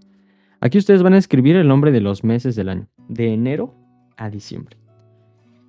Aquí 0.64 0.78
ustedes 0.78 1.02
van 1.02 1.12
a 1.12 1.18
escribir 1.18 1.56
el 1.56 1.68
nombre 1.68 1.92
de 1.92 2.00
los 2.00 2.24
meses 2.24 2.56
del 2.56 2.70
año, 2.70 2.88
de 3.06 3.34
enero 3.34 3.74
a 4.16 4.30
diciembre. 4.30 4.78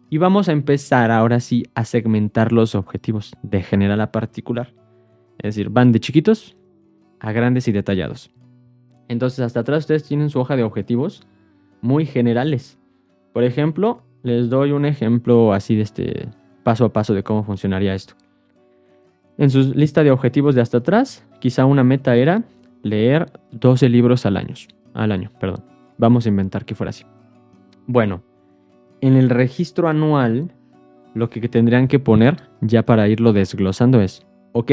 Y 0.09 0.19
vamos 0.19 0.47
a 0.47 0.53
empezar 0.53 1.11
ahora 1.11 1.41
sí 1.41 1.65
a 1.75 1.83
segmentar 1.83 2.53
los 2.53 2.75
objetivos 2.75 3.35
de 3.43 3.61
general 3.61 3.99
a 3.99 4.13
particular. 4.13 4.73
Es 5.39 5.53
decir, 5.53 5.69
van 5.69 5.91
de 5.91 5.99
chiquitos 5.99 6.55
a 7.19 7.33
grandes 7.33 7.67
y 7.67 7.73
detallados. 7.73 8.31
Entonces 9.09 9.41
hasta 9.41 9.59
atrás 9.59 9.79
ustedes 9.79 10.05
tienen 10.05 10.29
su 10.29 10.39
hoja 10.39 10.55
de 10.55 10.63
objetivos 10.63 11.27
muy 11.81 12.05
generales. 12.05 12.79
Por 13.33 13.43
ejemplo, 13.43 14.01
les 14.23 14.49
doy 14.49 14.71
un 14.71 14.85
ejemplo 14.85 15.51
así 15.51 15.75
de 15.75 15.81
este 15.81 16.29
paso 16.63 16.85
a 16.85 16.93
paso 16.93 17.13
de 17.13 17.23
cómo 17.23 17.43
funcionaría 17.43 17.95
esto. 17.95 18.13
En 19.37 19.49
su 19.49 19.73
lista 19.73 20.05
de 20.05 20.11
objetivos 20.11 20.55
de 20.55 20.61
hasta 20.61 20.77
atrás, 20.77 21.27
quizá 21.41 21.65
una 21.65 21.83
meta 21.83 22.15
era 22.15 22.45
leer 22.81 23.25
12 23.51 23.89
libros 23.89 24.25
al 24.25 24.37
año 24.37 24.55
al 24.95 25.11
año, 25.11 25.31
perdón. 25.39 25.63
Vamos 25.97 26.25
a 26.25 26.29
inventar 26.29 26.65
que 26.65 26.75
fuera 26.75 26.89
así. 26.89 27.05
Bueno, 27.87 28.23
en 29.01 29.15
el 29.15 29.29
registro 29.29 29.87
anual, 29.87 30.51
lo 31.13 31.29
que 31.29 31.47
tendrían 31.47 31.87
que 31.87 31.99
poner, 31.99 32.37
ya 32.61 32.83
para 32.83 33.07
irlo 33.07 33.33
desglosando, 33.33 34.01
es, 34.01 34.25
ok, 34.53 34.71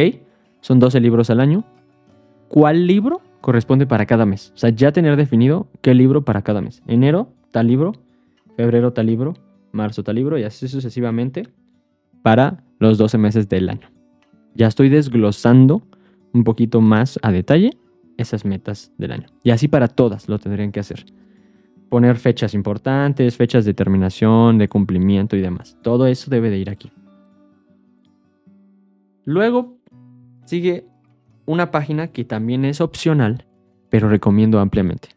son 0.61 0.81
12 0.81 1.01
libros 1.01 1.29
al 1.31 1.41
año. 1.41 1.65
¿Cuál 2.49 2.87
libro 2.87 3.21
corresponde 3.41 3.87
para 3.87 4.07
cada 4.07 4.25
mes? 4.25 4.53
O 4.55 4.59
sea, 4.59 4.71
ya 4.71 4.93
tener 4.93 5.17
definido 5.17 5.69
qué 5.81 5.95
libro 5.95 6.25
para 6.25 6.43
cada 6.43 6.61
mes. 6.61 6.83
Enero, 6.87 7.29
tal 7.51 7.67
libro. 7.67 7.93
Febrero, 8.57 8.93
tal 8.93 9.07
libro. 9.07 9.35
Marzo, 9.73 10.03
tal 10.03 10.17
libro. 10.17 10.39
Y 10.39 10.45
así 10.45 10.69
sucesivamente 10.69 11.49
para 12.23 12.63
los 12.79 12.99
12 12.99 13.19
meses 13.19 13.49
del 13.49 13.69
año. 13.69 13.89
Ya 14.55 14.67
estoy 14.67 14.89
desglosando 14.89 15.83
un 16.33 16.45
poquito 16.45 16.81
más 16.81 17.19
a 17.23 17.33
detalle 17.33 17.71
esas 18.17 18.45
metas 18.45 18.93
del 18.99 19.13
año. 19.13 19.29
Y 19.43 19.51
así 19.51 19.69
para 19.69 19.89
todas 19.89 20.29
lo 20.29 20.39
tendrían 20.39 20.73
que 20.73 20.81
hacer. 20.81 21.05
Poner 21.89 22.17
fechas 22.17 22.55
importantes, 22.55 23.37
fechas 23.37 23.65
de 23.65 23.75
terminación, 23.75 24.59
de 24.59 24.69
cumplimiento 24.69 25.37
y 25.37 25.41
demás. 25.41 25.77
Todo 25.83 26.07
eso 26.07 26.31
debe 26.31 26.51
de 26.51 26.59
ir 26.59 26.71
aquí. 26.71 26.91
Luego 29.25 29.77
sigue 30.45 30.87
una 31.47 31.71
página 31.71 32.09
que 32.09 32.25
también 32.25 32.65
es 32.65 32.81
opcional, 32.81 33.47
pero 33.91 34.09
recomiendo 34.09 34.59
ampliamente. 34.59 35.11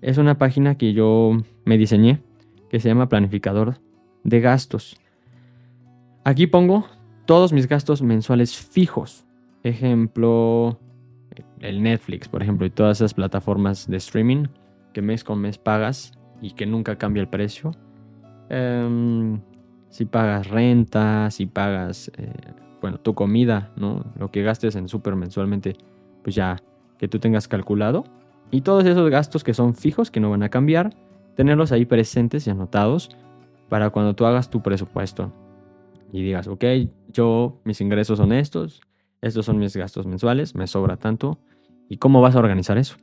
Es 0.00 0.18
una 0.18 0.38
página 0.38 0.76
que 0.76 0.92
yo 0.92 1.36
me 1.64 1.78
diseñé, 1.78 2.20
que 2.70 2.80
se 2.80 2.88
llama 2.88 3.08
Planificador 3.08 3.78
de 4.24 4.40
Gastos. 4.40 4.96
Aquí 6.24 6.46
pongo 6.46 6.86
todos 7.26 7.52
mis 7.52 7.68
gastos 7.68 8.02
mensuales 8.02 8.56
fijos. 8.56 9.24
Ejemplo, 9.62 10.78
el 11.60 11.82
Netflix, 11.82 12.28
por 12.28 12.42
ejemplo, 12.42 12.66
y 12.66 12.70
todas 12.70 12.98
esas 12.98 13.14
plataformas 13.14 13.88
de 13.88 13.96
streaming 13.96 14.46
que 14.92 15.02
mes 15.02 15.24
con 15.24 15.40
mes 15.40 15.58
pagas 15.58 16.12
y 16.40 16.52
que 16.52 16.66
nunca 16.66 16.96
cambia 16.96 17.20
el 17.20 17.28
precio. 17.28 17.72
Em, 18.48 19.40
si 19.88 20.04
pagas 20.04 20.48
renta, 20.48 21.30
si 21.30 21.46
pagas, 21.46 22.10
eh, 22.16 22.32
bueno, 22.80 22.98
tu 22.98 23.14
comida, 23.14 23.72
¿no? 23.76 24.04
Lo 24.18 24.30
que 24.30 24.42
gastes 24.42 24.76
en 24.76 24.88
súper 24.88 25.16
mensualmente, 25.16 25.76
pues 26.22 26.34
ya 26.34 26.56
que 26.98 27.08
tú 27.08 27.18
tengas 27.18 27.48
calculado. 27.48 28.04
Y 28.50 28.60
todos 28.60 28.84
esos 28.84 29.08
gastos 29.10 29.44
que 29.44 29.54
son 29.54 29.74
fijos, 29.74 30.10
que 30.10 30.20
no 30.20 30.30
van 30.30 30.42
a 30.42 30.50
cambiar, 30.50 30.94
tenerlos 31.34 31.72
ahí 31.72 31.86
presentes 31.86 32.46
y 32.46 32.50
anotados 32.50 33.10
para 33.68 33.90
cuando 33.90 34.14
tú 34.14 34.26
hagas 34.26 34.50
tu 34.50 34.62
presupuesto 34.62 35.32
y 36.12 36.22
digas, 36.22 36.46
ok, 36.46 36.64
yo, 37.08 37.60
mis 37.64 37.80
ingresos 37.80 38.18
son 38.18 38.32
estos, 38.32 38.82
estos 39.22 39.46
son 39.46 39.58
mis 39.58 39.76
gastos 39.76 40.06
mensuales, 40.06 40.54
me 40.54 40.66
sobra 40.66 40.96
tanto, 40.96 41.38
¿y 41.88 41.96
cómo 41.96 42.20
vas 42.20 42.34
a 42.34 42.40
organizar 42.40 42.76
eso? 42.76 42.96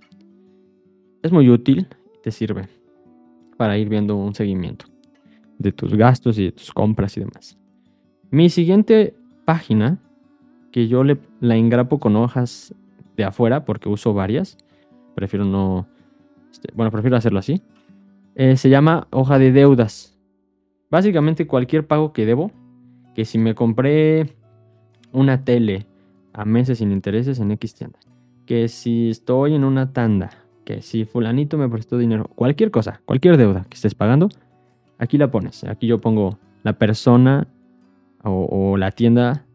Es 1.23 1.31
muy 1.31 1.49
útil, 1.49 1.87
te 2.21 2.31
sirve 2.31 2.67
para 3.57 3.77
ir 3.77 3.89
viendo 3.89 4.15
un 4.15 4.35
seguimiento 4.35 4.85
de 5.57 5.71
tus 5.71 5.95
gastos 5.95 6.37
y 6.37 6.45
de 6.45 6.51
tus 6.51 6.71
compras 6.71 7.15
y 7.17 7.21
demás. 7.21 7.57
Mi 8.31 8.49
siguiente 8.49 9.15
página, 9.45 9.97
que 10.71 10.87
yo 10.87 11.03
le, 11.03 11.17
la 11.39 11.55
engrapo 11.55 11.99
con 11.99 12.15
hojas 12.15 12.75
de 13.15 13.23
afuera 13.23 13.65
porque 13.65 13.89
uso 13.89 14.13
varias, 14.13 14.57
prefiero 15.15 15.45
no, 15.45 15.87
este, 16.51 16.69
bueno, 16.75 16.91
prefiero 16.91 17.17
hacerlo 17.17 17.39
así, 17.39 17.61
eh, 18.35 18.57
se 18.57 18.69
llama 18.69 19.07
hoja 19.11 19.39
de 19.39 19.51
deudas. 19.51 20.17
Básicamente 20.91 21.47
cualquier 21.47 21.87
pago 21.87 22.13
que 22.13 22.25
debo, 22.25 22.51
que 23.15 23.25
si 23.25 23.37
me 23.37 23.55
compré 23.55 24.35
una 25.11 25.43
tele 25.43 25.88
a 26.33 26.45
meses 26.45 26.79
sin 26.79 26.91
intereses 26.91 27.39
en 27.39 27.51
X 27.51 27.75
tienda, 27.75 27.99
que 28.45 28.67
si 28.67 29.09
estoy 29.09 29.55
en 29.55 29.63
una 29.63 29.93
tanda, 29.93 30.29
que 30.65 30.81
si 30.81 31.05
fulanito 31.05 31.57
me 31.57 31.69
prestó 31.69 31.97
dinero, 31.97 32.29
cualquier 32.35 32.71
cosa, 32.71 33.01
cualquier 33.05 33.37
deuda 33.37 33.65
que 33.69 33.75
estés 33.75 33.95
pagando, 33.95 34.29
aquí 34.99 35.17
la 35.17 35.31
pones. 35.31 35.63
Aquí 35.63 35.87
yo 35.87 35.99
pongo 35.99 36.37
la 36.63 36.73
persona 36.73 37.47
o, 38.23 38.77
la 38.77 38.91
tienda 38.91 39.45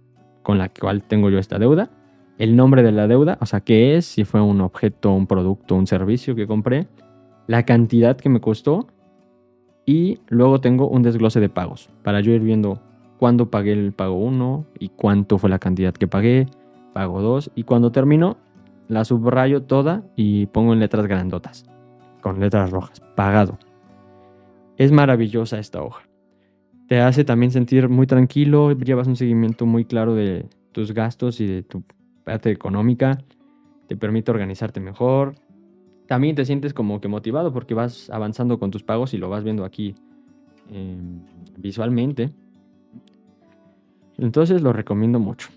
con 0.42 0.58
la 0.58 0.68
cual 0.68 1.02
tengo 1.02 1.30
yo 1.30 1.38
esta 1.38 1.58
deuda, 1.58 1.90
el 2.38 2.56
nombre 2.56 2.82
de 2.82 2.92
la 2.92 3.06
deuda, 3.06 3.38
o 3.40 3.46
sea, 3.46 3.60
qué 3.60 3.96
es, 3.96 4.06
si 4.06 4.24
fue 4.24 4.40
un 4.40 4.60
objeto, 4.60 5.12
un 5.12 5.26
producto, 5.26 5.76
un 5.76 5.86
servicio 5.86 6.34
que 6.34 6.46
compré, 6.46 6.88
la 7.46 7.64
cantidad 7.64 8.16
que 8.16 8.28
me 8.28 8.40
costó 8.40 8.88
y 9.86 10.18
luego 10.28 10.60
tengo 10.60 10.88
un 10.88 11.02
desglose 11.02 11.40
de 11.40 11.48
pagos 11.48 11.90
para 12.02 12.20
yo 12.20 12.32
ir 12.32 12.40
viendo 12.40 12.80
cuándo 13.18 13.50
pagué 13.50 13.72
el 13.72 13.92
pago 13.92 14.16
1 14.16 14.64
y 14.78 14.88
cuánto 14.88 15.38
fue 15.38 15.50
la 15.50 15.58
cantidad 15.58 15.94
que 15.94 16.08
pagué, 16.08 16.46
pago 16.94 17.20
2 17.20 17.50
y 17.54 17.64
cuando 17.64 17.92
termino 17.92 18.38
la 18.88 19.04
subrayo 19.04 19.64
toda 19.64 20.02
y 20.16 20.46
pongo 20.46 20.72
en 20.72 20.80
letras 20.80 21.06
grandotas, 21.06 21.66
con 22.22 22.40
letras 22.40 22.70
rojas, 22.70 23.00
pagado. 23.14 23.58
Es 24.78 24.92
maravillosa 24.92 25.58
esta 25.58 25.82
hoja. 25.82 26.08
Te 26.88 27.00
hace 27.00 27.24
también 27.24 27.50
sentir 27.50 27.88
muy 27.88 28.06
tranquilo, 28.06 28.72
llevas 28.72 29.06
un 29.06 29.16
seguimiento 29.16 29.66
muy 29.66 29.84
claro 29.84 30.14
de 30.14 30.46
tus 30.72 30.92
gastos 30.92 31.40
y 31.40 31.46
de 31.46 31.62
tu 31.62 31.82
parte 32.24 32.50
económica, 32.50 33.18
te 33.86 33.96
permite 33.96 34.30
organizarte 34.30 34.80
mejor. 34.80 35.34
También 36.06 36.36
te 36.36 36.44
sientes 36.44 36.74
como 36.74 37.00
que 37.00 37.08
motivado 37.08 37.52
porque 37.52 37.74
vas 37.74 38.10
avanzando 38.10 38.58
con 38.58 38.70
tus 38.70 38.82
pagos 38.82 39.14
y 39.14 39.18
lo 39.18 39.30
vas 39.30 39.44
viendo 39.44 39.64
aquí 39.64 39.94
em, 40.70 41.20
visualmente. 41.56 42.30
Entonces 44.18 44.62
lo 44.62 44.72
recomiendo 44.72 45.18
mucho. 45.18 45.48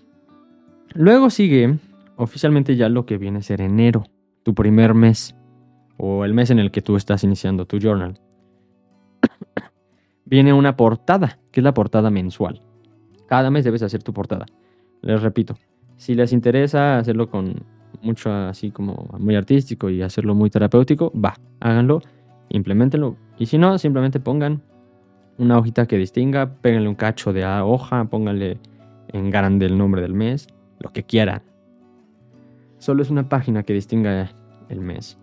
Luego 0.94 1.30
sigue 1.30 1.78
oficialmente 2.16 2.76
ya 2.76 2.88
lo 2.88 3.06
que 3.06 3.18
viene 3.18 3.38
a 3.38 3.42
ser 3.42 3.60
enero, 3.60 4.04
tu 4.42 4.54
primer 4.54 4.94
mes 4.94 5.36
o 5.96 6.24
el 6.24 6.34
mes 6.34 6.50
en 6.50 6.58
el 6.58 6.70
que 6.70 6.82
tú 6.82 6.96
estás 6.96 7.24
iniciando 7.24 7.66
tu 7.66 7.78
journal 7.78 8.18
viene 10.24 10.52
una 10.52 10.76
portada, 10.76 11.38
que 11.50 11.60
es 11.60 11.64
la 11.64 11.74
portada 11.74 12.10
mensual. 12.10 12.62
Cada 13.26 13.50
mes 13.50 13.64
debes 13.64 13.82
hacer 13.82 14.02
tu 14.02 14.12
portada. 14.12 14.46
Les 15.02 15.22
repito, 15.22 15.54
si 15.96 16.14
les 16.14 16.32
interesa 16.32 16.98
hacerlo 16.98 17.28
con 17.28 17.54
mucho 18.02 18.32
así 18.32 18.70
como 18.70 19.08
muy 19.18 19.36
artístico 19.36 19.90
y 19.90 20.02
hacerlo 20.02 20.34
muy 20.34 20.50
terapéutico, 20.50 21.12
va, 21.12 21.34
háganlo, 21.60 22.00
implementenlo. 22.48 23.16
Y 23.38 23.46
si 23.46 23.58
no, 23.58 23.76
simplemente 23.78 24.20
pongan 24.20 24.62
una 25.36 25.58
hojita 25.58 25.86
que 25.86 25.96
distinga, 25.96 26.54
péguenle 26.60 26.88
un 26.88 26.94
cacho 26.94 27.32
de 27.32 27.44
hoja, 27.46 28.04
pónganle 28.06 28.58
en 29.08 29.30
grande 29.30 29.66
el 29.66 29.78
nombre 29.78 30.02
del 30.02 30.14
mes, 30.14 30.48
lo 30.78 30.90
que 30.90 31.02
quieran. 31.02 31.42
Solo 32.78 33.02
es 33.02 33.10
una 33.10 33.28
página 33.28 33.62
que 33.62 33.72
distinga 33.72 34.30
el 34.68 34.80
mes. 34.80 35.18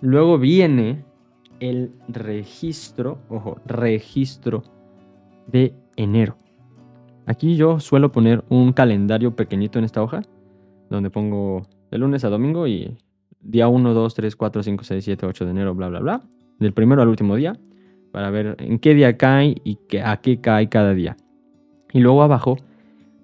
Luego 0.00 0.38
viene 0.38 1.04
el 1.60 1.92
registro, 2.08 3.18
ojo, 3.28 3.60
registro 3.66 4.62
de 5.46 5.74
enero. 5.96 6.36
Aquí 7.26 7.56
yo 7.56 7.80
suelo 7.80 8.10
poner 8.10 8.44
un 8.48 8.72
calendario 8.72 9.36
pequeñito 9.36 9.78
en 9.78 9.84
esta 9.84 10.02
hoja, 10.02 10.22
donde 10.88 11.10
pongo 11.10 11.62
de 11.90 11.98
lunes 11.98 12.24
a 12.24 12.30
domingo 12.30 12.66
y 12.66 12.96
día 13.40 13.68
1, 13.68 13.94
2, 13.94 14.14
3, 14.14 14.36
4, 14.36 14.62
5, 14.62 14.84
6, 14.84 15.04
7, 15.04 15.26
8 15.26 15.44
de 15.44 15.50
enero, 15.50 15.74
bla, 15.74 15.88
bla, 15.88 16.00
bla, 16.00 16.22
del 16.58 16.72
primero 16.72 17.02
al 17.02 17.08
último 17.08 17.36
día, 17.36 17.58
para 18.12 18.30
ver 18.30 18.56
en 18.58 18.78
qué 18.78 18.94
día 18.94 19.16
cae 19.16 19.56
y 19.64 19.78
a 20.02 20.16
qué 20.18 20.40
cae 20.40 20.68
cada 20.68 20.94
día. 20.94 21.16
Y 21.92 22.00
luego 22.00 22.22
abajo, 22.22 22.56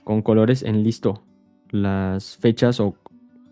con 0.04 0.22
colores 0.22 0.62
en 0.62 0.82
listo, 0.82 1.23
las 1.74 2.36
fechas 2.36 2.78
o 2.78 2.94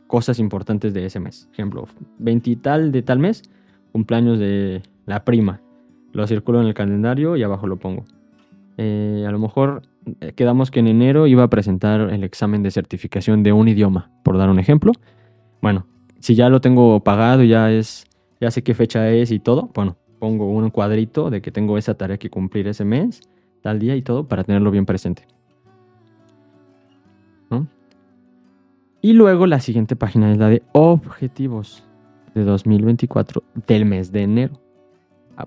cosas 0.07 0.39
importantes 0.39 0.95
de 0.95 1.05
ese 1.07 1.19
mes. 1.19 1.49
Ejemplo, 1.53 1.89
20 2.19 2.57
tal 2.57 2.93
de 2.93 3.03
tal 3.03 3.19
mes, 3.19 3.43
cumpleaños 3.91 4.39
de 4.39 4.83
la 5.07 5.25
prima. 5.25 5.61
Lo 6.13 6.27
circulo 6.27 6.61
en 6.61 6.69
el 6.69 6.75
calendario 6.75 7.37
y 7.37 7.43
abajo 7.43 7.67
lo 7.67 7.79
pongo. 7.79 8.05
Eh, 8.77 9.25
a 9.27 9.33
lo 9.33 9.41
mejor 9.41 9.83
eh, 10.21 10.33
quedamos 10.37 10.71
que 10.71 10.81
en 10.81 10.87
enero 10.87 11.27
iba 11.27 11.43
a 11.43 11.51
presentar 11.51 12.13
el 12.13 12.23
examen 12.23 12.63
de 12.63 12.71
certificación 12.71 13.43
de 13.43 13.53
un 13.53 13.67
idioma, 13.67 14.11
por 14.23 14.39
dar 14.39 14.51
un 14.51 14.61
ejemplo. 14.61 14.93
Bueno, 15.61 15.87
si 16.21 16.37
ya 16.37 16.49
lo 16.49 16.61
tengo 16.61 17.01
pagado, 17.01 17.43
ya 17.43 17.73
es, 17.73 18.07
ya 18.41 18.53
sé 18.53 18.63
qué 18.63 18.75
fecha 18.75 19.11
es 19.11 19.33
y 19.33 19.41
todo, 19.41 19.71
bueno, 19.75 19.97
pongo 20.21 20.49
un 20.49 20.71
cuadrito 20.71 21.29
de 21.29 21.43
que 21.43 21.51
tengo 21.51 21.77
esa 21.77 21.95
tarea 21.95 22.19
que 22.19 22.31
cumplir 22.31 22.69
ese 22.69 22.85
mes, 22.85 23.21
tal 23.63 23.81
día 23.81 23.97
y 23.97 24.03
todo, 24.03 24.29
para 24.29 24.45
tenerlo 24.45 24.71
bien 24.71 24.87
presente. 24.87 25.27
Y 29.05 29.15
luego 29.15 29.49
la 29.49 29.59
siguiente 29.59 29.97
página 29.97 30.31
es 30.31 30.38
la 30.38 30.49
de 30.49 30.62
objetivos 30.71 31.83
de 32.37 32.45
2024 32.45 33.43
del 33.67 33.85
mes 33.85 34.12
de 34.12 34.23
enero. 34.23 34.55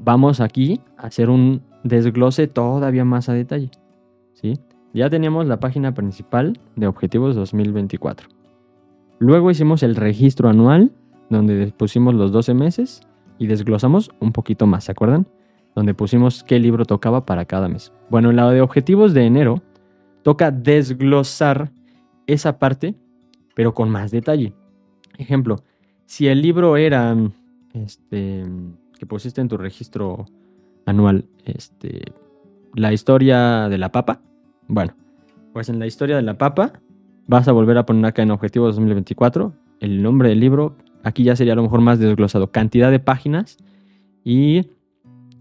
Vamos 0.01 0.41
aquí 0.41 0.81
a 0.97 1.07
hacer 1.07 1.29
un 1.29 1.61
desglose 1.85 2.47
todavía 2.47 3.05
más 3.05 3.29
a 3.29 3.33
detalle. 3.33 3.71
¿sí? 4.33 4.55
Ya 4.93 5.09
teníamos 5.09 5.45
la 5.45 5.61
página 5.61 5.93
principal 5.93 6.59
de 6.75 6.87
objetivos 6.87 7.33
2024. 7.37 8.27
Luego 9.19 9.49
hicimos 9.49 9.83
el 9.83 9.95
registro 9.95 10.49
anual, 10.49 10.91
donde 11.29 11.67
pusimos 11.77 12.13
los 12.13 12.33
12 12.33 12.53
meses 12.53 13.07
y 13.37 13.47
desglosamos 13.47 14.11
un 14.19 14.33
poquito 14.33 14.67
más, 14.67 14.83
¿se 14.83 14.91
acuerdan? 14.91 15.27
Donde 15.75 15.93
pusimos 15.93 16.43
qué 16.43 16.59
libro 16.59 16.83
tocaba 16.83 17.25
para 17.25 17.45
cada 17.45 17.69
mes. 17.69 17.93
Bueno, 18.09 18.31
en 18.31 18.35
la 18.35 18.51
de 18.51 18.59
objetivos 18.59 19.13
de 19.13 19.25
enero, 19.25 19.61
toca 20.23 20.51
desglosar 20.51 21.71
esa 22.27 22.59
parte, 22.59 22.95
pero 23.55 23.73
con 23.73 23.89
más 23.89 24.11
detalle. 24.11 24.53
Ejemplo, 25.17 25.57
si 26.05 26.27
el 26.27 26.41
libro 26.41 26.77
era 26.77 27.15
este, 27.73 28.43
que 28.99 29.05
pusiste 29.05 29.41
en 29.41 29.47
tu 29.47 29.57
registro 29.57 30.25
anual, 30.85 31.25
este, 31.45 32.13
la 32.75 32.93
historia 32.93 33.67
de 33.69 33.77
la 33.77 33.91
papa, 33.91 34.21
bueno, 34.67 34.93
pues 35.53 35.69
en 35.69 35.79
la 35.79 35.87
historia 35.87 36.15
de 36.15 36.21
la 36.21 36.37
papa 36.37 36.73
vas 37.27 37.47
a 37.47 37.51
volver 37.51 37.77
a 37.77 37.85
poner 37.85 38.05
acá 38.05 38.21
en 38.21 38.31
Objetivos 38.31 38.75
2024 38.75 39.53
el 39.79 40.03
nombre 40.03 40.29
del 40.29 40.39
libro. 40.39 40.75
Aquí 41.03 41.23
ya 41.23 41.35
sería 41.35 41.53
a 41.53 41.55
lo 41.55 41.63
mejor 41.63 41.81
más 41.81 41.99
desglosado, 41.99 42.51
cantidad 42.51 42.91
de 42.91 42.99
páginas 42.99 43.57
y 44.23 44.67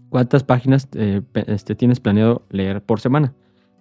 cuántas 0.09 0.43
páginas 0.43 0.87
eh, 0.93 1.21
este, 1.47 1.75
tienes 1.75 1.99
planeado 1.99 2.43
leer 2.49 2.81
por 2.81 2.99
semana, 2.99 3.33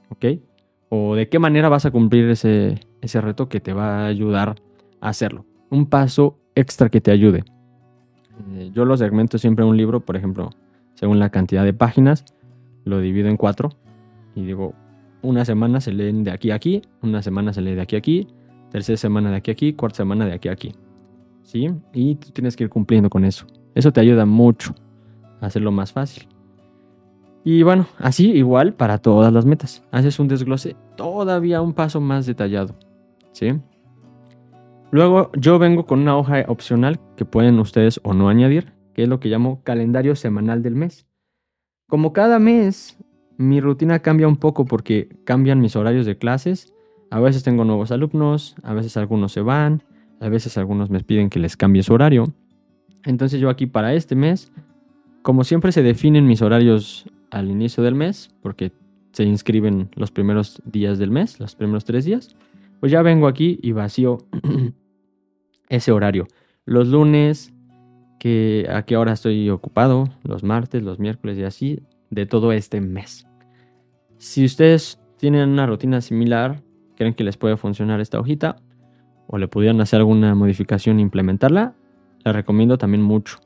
¿ok? 0.09 0.41
O 0.89 1.15
de 1.15 1.29
qué 1.29 1.39
manera 1.39 1.69
vas 1.69 1.87
a 1.87 1.91
cumplir 1.91 2.29
ese, 2.31 2.81
ese 3.05 3.21
reto 3.21 3.49
que 3.49 3.61
te 3.61 3.73
va 3.73 4.01
a 4.01 4.07
ayudar 4.07 4.57
a 5.01 5.09
hacerlo. 5.09 5.45
Un 5.71 5.87
paso 5.87 6.39
extra 6.55 6.89
que 6.89 7.01
te 7.01 7.11
ayude. 7.11 7.45
Eh, 8.53 8.71
yo 8.73 8.85
lo 8.85 8.97
segmento 8.97 9.39
siempre 9.39 9.65
un 9.65 9.77
libro, 9.77 10.01
por 10.01 10.17
ejemplo, 10.17 10.51
según 10.95 11.19
la 11.19 11.31
cantidad 11.31 11.65
de 11.65 11.73
páginas, 11.73 12.25
lo 12.85 13.01
divido 13.01 13.29
en 13.29 13.37
cuatro 13.37 13.71
y 14.35 14.45
digo, 14.45 14.75
una 15.23 15.45
semana 15.45 15.81
se 15.81 15.93
leen 15.93 16.25
de 16.25 16.31
aquí 16.31 16.51
a 16.51 16.57
aquí, 16.57 16.83
una 17.03 17.23
semana 17.23 17.53
se 17.53 17.61
lee 17.61 17.75
de 17.75 17.81
aquí 17.81 17.97
a 17.97 17.99
aquí, 17.99 18.27
tercera 18.71 18.97
semana 18.97 19.31
de 19.31 19.37
aquí 19.37 19.51
a 19.51 19.53
aquí, 19.53 19.73
cuarta 19.73 19.99
semana 19.99 20.27
de 20.27 20.33
aquí 20.33 20.49
a 20.49 20.53
aquí. 20.53 20.73
¿Sí? 21.43 21.69
Y 21.93 22.17
tú 22.17 22.31
tienes 22.31 22.57
que 22.57 22.65
ir 22.65 22.71
cumpliendo 22.71 23.11
con 23.11 23.25
eso. 23.25 23.47
Eso 23.75 23.93
te 23.93 24.01
ayuda 24.01 24.25
mucho 24.27 24.75
a 25.41 25.47
hacerlo 25.47 25.71
más 25.73 25.93
fácil. 25.93 26.27
Y 27.45 27.63
bueno, 27.63 27.87
así 27.99 28.31
igual 28.33 28.73
para 28.73 28.99
todas 28.99 29.33
las 29.33 29.45
metas. 29.45 29.83
Haces 29.91 30.19
un 30.19 30.29
desglose 30.29 30.77
todavía 30.97 31.61
un 31.61 31.75
paso 31.75 32.01
más 32.01 32.25
detallado. 32.25 32.75
Luego 34.91 35.31
yo 35.37 35.59
vengo 35.59 35.87
con 35.87 36.01
una 36.01 36.17
hoja 36.17 36.45
opcional 36.49 37.01
que 37.17 37.25
pueden 37.25 37.59
ustedes 37.59 38.01
o 38.05 38.15
no 38.15 38.29
añadir, 38.29 38.73
que 38.95 39.03
es 39.03 39.09
lo 39.09 39.21
que 39.21 39.29
llamo 39.29 39.63
calendario 39.65 40.15
semanal 40.15 40.63
del 40.63 40.77
mes. 40.77 41.07
Como 41.89 42.13
cada 42.13 42.39
mes, 42.39 42.97
mi 43.37 43.61
rutina 43.61 43.99
cambia 43.99 44.29
un 44.29 44.37
poco 44.37 44.65
porque 44.65 45.09
cambian 45.25 45.61
mis 45.61 45.77
horarios 45.77 46.07
de 46.07 46.17
clases. 46.17 46.73
A 47.11 47.21
veces 47.21 47.43
tengo 47.43 47.65
nuevos 47.65 47.91
alumnos, 47.91 48.55
a 48.63 48.73
veces 48.73 48.97
algunos 48.97 49.33
se 49.33 49.41
van, 49.41 49.83
a 50.21 50.29
veces 50.29 50.57
algunos 50.57 50.91
me 50.91 51.01
piden 51.01 51.29
que 51.29 51.41
les 51.41 51.57
cambie 51.57 51.83
su 51.83 51.93
horario. 51.93 52.33
Entonces 53.05 53.41
yo 53.41 53.51
aquí 53.51 53.67
para 53.67 53.95
este 53.95 54.15
mes, 54.15 54.53
como 55.23 55.45
siempre 55.45 55.73
se 55.73 55.83
definen 55.83 56.27
mis 56.27 56.41
horarios 56.41 57.05
al 57.31 57.51
inicio 57.51 57.83
del 57.83 57.95
mes, 57.95 58.31
porque 58.43 58.73
se 59.13 59.25
inscriben 59.25 59.91
los 59.95 60.11
primeros 60.11 60.63
días 60.65 60.99
del 60.99 61.11
mes, 61.11 61.39
los 61.41 61.55
primeros 61.55 61.85
tres 61.85 62.05
días, 62.05 62.35
pues 62.81 62.93
ya 62.93 63.03
vengo 63.03 63.27
aquí 63.27 63.59
y 63.63 63.73
vacío 63.73 64.19
ese 65.69 65.93
horario. 65.93 66.27
Los 66.65 66.89
lunes, 66.89 67.53
que 68.19 68.67
a 68.71 68.83
qué 68.85 68.97
hora 68.97 69.13
estoy 69.13 69.51
ocupado, 69.51 70.09
los 70.23 70.43
martes, 70.43 70.83
los 70.83 70.99
miércoles 70.99 71.39
y 71.39 71.45
así, 71.45 71.83
de 72.11 72.27
todo 72.27 72.53
este 72.53 72.81
mes. 72.81 73.27
Si 74.19 74.45
ustedes 74.45 75.01
tienen 75.19 75.51
una 75.51 75.67
rutina 75.67 76.01
similar, 76.01 76.63
creen 76.97 77.15
que 77.15 77.25
les 77.25 77.37
puede 77.37 77.57
funcionar 77.57 78.01
esta 78.01 78.19
hojita, 78.19 78.57
o 79.27 79.39
le 79.39 79.49
pudieran 79.49 79.81
hacer 79.81 80.01
alguna 80.01 80.35
modificación 80.35 80.99
e 80.99 81.03
implementarla, 81.03 81.75
la 82.25 82.33
recomiendo 82.33 82.79
también 82.79 83.03
mucho. 83.03 83.39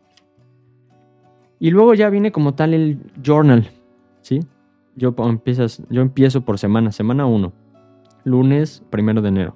Y 1.61 1.70
luego 1.70 1.95
ya 1.95 2.11
viene 2.11 2.31
como 2.31 2.55
tal 2.55 2.74
el 2.74 2.99
journal, 3.22 3.68
¿sí? 4.22 4.41
Yo, 4.97 5.14
empiezas, 5.18 5.83
yo 5.91 6.03
empiezo 6.03 6.43
por 6.43 6.59
semana, 6.59 6.93
semana 6.93 7.26
1, 7.26 7.53
lunes 8.25 8.83
primero 8.91 9.23
de 9.23 9.29
enero. 9.29 9.55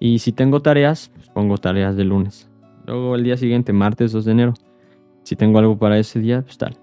Y 0.00 0.20
si 0.20 0.32
tengo 0.32 0.60
tareas, 0.60 1.10
pues 1.14 1.28
pongo 1.28 1.58
tareas 1.58 1.96
de 1.96 2.04
lunes. 2.04 2.48
Luego 2.86 3.14
el 3.14 3.24
día 3.24 3.36
siguiente, 3.36 3.72
martes 3.72 4.12
2 4.12 4.24
de 4.24 4.32
enero. 4.32 4.54
Si 5.22 5.36
tengo 5.36 5.58
algo 5.58 5.78
para 5.78 5.98
ese 5.98 6.20
día, 6.20 6.42
pues 6.42 6.56
tal. 6.56 6.76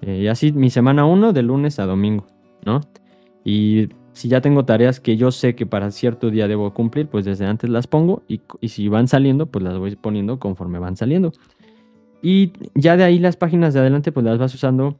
Eh, 0.00 0.20
y 0.22 0.26
así 0.28 0.52
mi 0.52 0.70
semana 0.70 1.04
1 1.04 1.32
de 1.32 1.42
lunes 1.42 1.78
a 1.78 1.86
domingo, 1.86 2.26
¿no? 2.64 2.80
Y 3.44 3.88
si 4.12 4.28
ya 4.28 4.40
tengo 4.40 4.64
tareas 4.64 4.98
que 4.98 5.18
yo 5.18 5.30
sé 5.30 5.54
que 5.54 5.66
para 5.66 5.90
cierto 5.90 6.30
día 6.30 6.48
debo 6.48 6.72
cumplir, 6.72 7.06
pues 7.06 7.26
desde 7.26 7.44
antes 7.44 7.68
las 7.68 7.86
pongo 7.86 8.22
y, 8.26 8.40
si 8.66 8.88
van 8.88 9.08
saliendo, 9.08 9.44
pues 9.44 9.62
las 9.62 9.76
voy 9.76 9.94
poniendo 9.94 10.38
conforme 10.38 10.78
van 10.78 10.96
saliendo. 10.96 11.32
Y 12.22 12.52
ya 12.74 12.96
de 12.96 13.04
ahí 13.04 13.18
las 13.18 13.36
páginas 13.36 13.74
de 13.74 13.80
adelante, 13.80 14.12
pues 14.12 14.24
las 14.24 14.38
vas 14.38 14.54
usando 14.54 14.98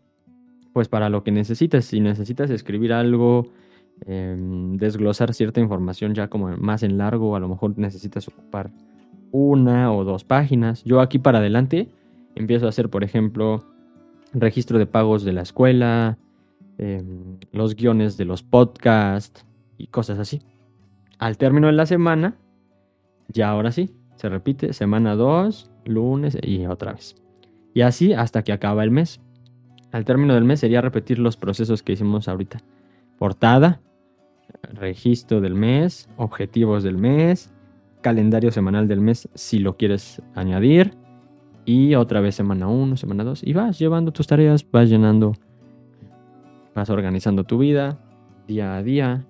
pues 0.75 0.89
para 0.89 1.09
lo 1.09 1.25
que 1.25 1.33
necesites. 1.33 1.87
Si 1.87 2.01
necesitas 2.01 2.51
escribir 2.51 2.93
algo, 2.93 3.47
em, 4.05 4.77
desglosar 4.77 5.35
cierta 5.35 5.61
información 5.61 6.15
ya 6.15 6.29
como 6.29 6.55
más 6.57 6.83
en 6.83 6.99
largo, 6.99 7.37
a 7.37 7.41
lo 7.41 7.49
mejor 7.49 7.79
necesitas 7.79 8.29
ocupar 8.29 8.71
una 9.33 9.93
o 9.93 10.05
dos 10.05 10.25
páginas. 10.25 10.85
Yo 10.85 11.01
aquí 11.01 11.19
para 11.19 11.39
adelante 11.39 11.89
empiezo 12.35 12.67
a 12.67 12.69
hacer, 12.69 12.91
por 12.91 13.05
ejemplo, 13.05 13.65
registro 14.33 14.79
de 14.79 14.87
pagos 14.87 15.25
de 15.25 15.33
la 15.33 15.43
escuela, 15.43 16.19
Em, 16.79 17.39
los 17.53 17.75
guiones 17.75 18.19
de 18.19 18.27
los 18.27 18.43
podcasts 18.43 19.47
y 19.79 19.87
cosas 19.87 20.19
así. 20.19 20.43
Al 21.19 21.39
término 21.39 21.69
de 21.69 21.73
la 21.73 21.87
semana, 21.87 22.37
ya 23.29 23.49
ahora 23.49 23.73
sí, 23.73 23.95
se 24.17 24.29
repite 24.29 24.75
semana 24.75 25.15
2, 25.15 25.71
lunes 25.87 26.37
y 26.43 26.67
otra 26.67 26.93
vez. 26.93 27.17
Y 27.73 27.81
así 27.81 28.13
hasta 28.13 28.43
que 28.43 28.53
acaba 28.53 28.85
el 28.85 28.91
mes. 28.91 29.21
Al 29.91 30.05
término 30.05 30.35
del 30.35 30.45
mes 30.45 30.61
sería 30.61 30.83
repetir 30.83 31.19
los 31.19 31.39
procesos 31.39 31.83
que 31.83 31.93
hicimos 31.93 32.29
ahorita. 32.29 32.59
Portada, 33.19 33.81
registro 34.73 35.41
del 35.41 35.55
mes, 35.55 36.09
objetivos 36.17 36.83
del 36.83 36.97
mes, 36.97 37.53
calendario 38.03 38.51
semanal 38.51 38.89
del 38.89 39.01
mes 39.01 39.29
si 39.35 39.59
lo 39.59 39.77
quieres 39.77 40.23
añadir. 40.35 40.95
Y 41.65 41.95
otra 41.97 42.21
vez 42.21 42.35
semana 42.37 42.69
1, 42.69 42.97
semana 42.97 43.25
2. 43.25 43.43
Y 43.43 43.53
vas 43.53 43.79
llevando 43.79 44.13
tus 44.13 44.27
tareas, 44.27 44.65
vas 44.71 44.89
llenando 44.89 45.33
vas 46.77 46.91
organizando 46.91 47.45
tu 47.45 47.57
vida 47.59 47.99
día 48.47 48.77
a 48.77 48.83
día 48.83 49.27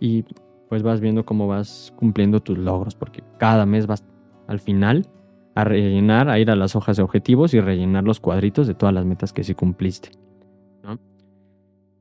y 0.00 0.24
pues 0.68 0.82
vas 0.82 1.00
viendo 1.00 1.24
cómo 1.24 1.46
vas 1.46 1.92
cumpliendo 1.96 2.40
tus 2.40 2.58
logros, 2.58 2.96
porque 2.96 3.22
cada 3.38 3.66
mes 3.66 3.86
vas 3.86 4.02
al 4.48 4.58
final 4.58 5.06
a 5.54 5.64
rellenar, 5.64 6.28
a 6.28 6.38
ir 6.38 6.50
a 6.50 6.56
las 6.56 6.74
hojas 6.74 6.96
de 6.96 7.02
objetivos 7.02 7.54
y 7.54 7.60
rellenar 7.60 8.02
los 8.04 8.18
cuadritos 8.18 8.66
de 8.66 8.74
todas 8.74 8.94
las 8.94 9.04
metas 9.04 9.32
que 9.32 9.44
sí 9.44 9.54
cumpliste. 9.54 10.10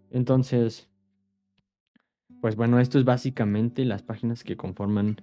Entonces, 0.09 0.89
pues 2.45 2.55
bueno, 2.55 2.79
esto 2.79 2.99
es 2.99 3.05
básicamente 3.05 3.85
las 3.85 4.03
páginas 4.03 4.43
que 4.43 4.55
conforman 4.55 5.19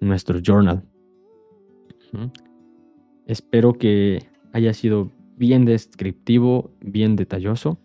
nuestro 0.00 0.40
journal. 0.44 0.82
Espero 3.28 3.74
que 3.74 4.24
haya 4.52 4.74
sido 4.74 5.12
bien 5.36 5.64
descriptivo, 5.64 6.72
bien 6.80 7.14
detalloso 7.14 7.78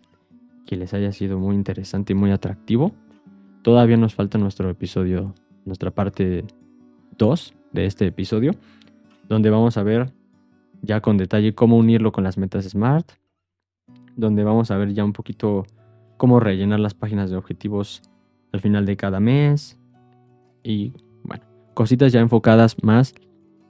que 0.66 0.74
les 0.74 0.92
haya 0.92 1.12
sido 1.12 1.38
muy 1.38 1.54
interesante 1.54 2.14
y 2.14 2.16
muy 2.16 2.32
atractivo. 2.32 2.90
Todavía 3.62 3.96
nos 3.96 4.12
falta 4.12 4.38
nuestro 4.38 4.68
episodio, 4.68 5.36
nuestra 5.64 5.92
parte 5.92 6.44
2 7.16 7.54
de 7.70 7.86
este 7.86 8.08
episodio, 8.08 8.56
donde 9.28 9.50
vamos 9.50 9.76
a 9.76 9.84
ver 9.84 10.12
ya 10.82 11.00
con 11.00 11.16
detalle 11.16 11.54
cómo 11.54 11.76
unirlo 11.76 12.10
con 12.10 12.24
las 12.24 12.38
metas 12.38 12.64
SMART, 12.64 13.12
donde 14.16 14.42
vamos 14.42 14.72
a 14.72 14.76
ver 14.78 14.92
ya 14.94 15.04
un 15.04 15.12
poquito 15.12 15.64
cómo 16.16 16.40
rellenar 16.40 16.80
las 16.80 16.94
páginas 16.94 17.30
de 17.30 17.36
objetivos 17.36 18.02
al 18.54 18.60
final 18.60 18.86
de 18.86 18.96
cada 18.96 19.20
mes 19.20 19.78
y 20.62 20.92
bueno, 21.24 21.44
cositas 21.74 22.12
ya 22.12 22.20
enfocadas 22.20 22.82
más 22.82 23.14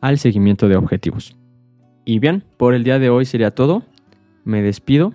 al 0.00 0.18
seguimiento 0.18 0.68
de 0.68 0.76
objetivos. 0.76 1.36
Y 2.04 2.18
bien, 2.18 2.44
por 2.58 2.74
el 2.74 2.84
día 2.84 2.98
de 2.98 3.08
hoy 3.08 3.24
sería 3.24 3.54
todo. 3.54 3.82
Me 4.44 4.60
despido 4.60 5.14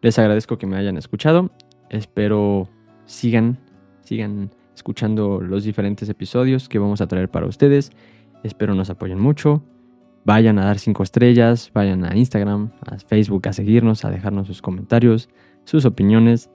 les 0.00 0.18
agradezco 0.18 0.58
que 0.58 0.66
me 0.66 0.76
hayan 0.76 0.96
escuchado. 0.96 1.50
Espero 1.90 2.68
sigan, 3.06 3.58
sigan 4.02 4.50
escuchando 4.74 5.40
los 5.40 5.64
diferentes 5.64 6.08
episodios 6.08 6.68
que 6.68 6.78
vamos 6.78 7.00
a 7.00 7.08
traer 7.08 7.28
para 7.28 7.46
ustedes. 7.46 7.90
Espero 8.44 8.74
nos 8.74 8.90
apoyen 8.90 9.18
mucho. 9.18 9.62
Vayan 10.24 10.58
a 10.58 10.66
dar 10.66 10.78
cinco 10.78 11.02
estrellas, 11.02 11.70
vayan 11.72 12.04
a 12.04 12.16
Instagram, 12.16 12.70
a 12.86 12.98
Facebook 12.98 13.48
a 13.48 13.52
seguirnos, 13.52 14.04
a 14.04 14.10
dejarnos 14.10 14.46
sus 14.46 14.60
comentarios, 14.60 15.28
sus 15.64 15.84
opiniones 15.84 16.50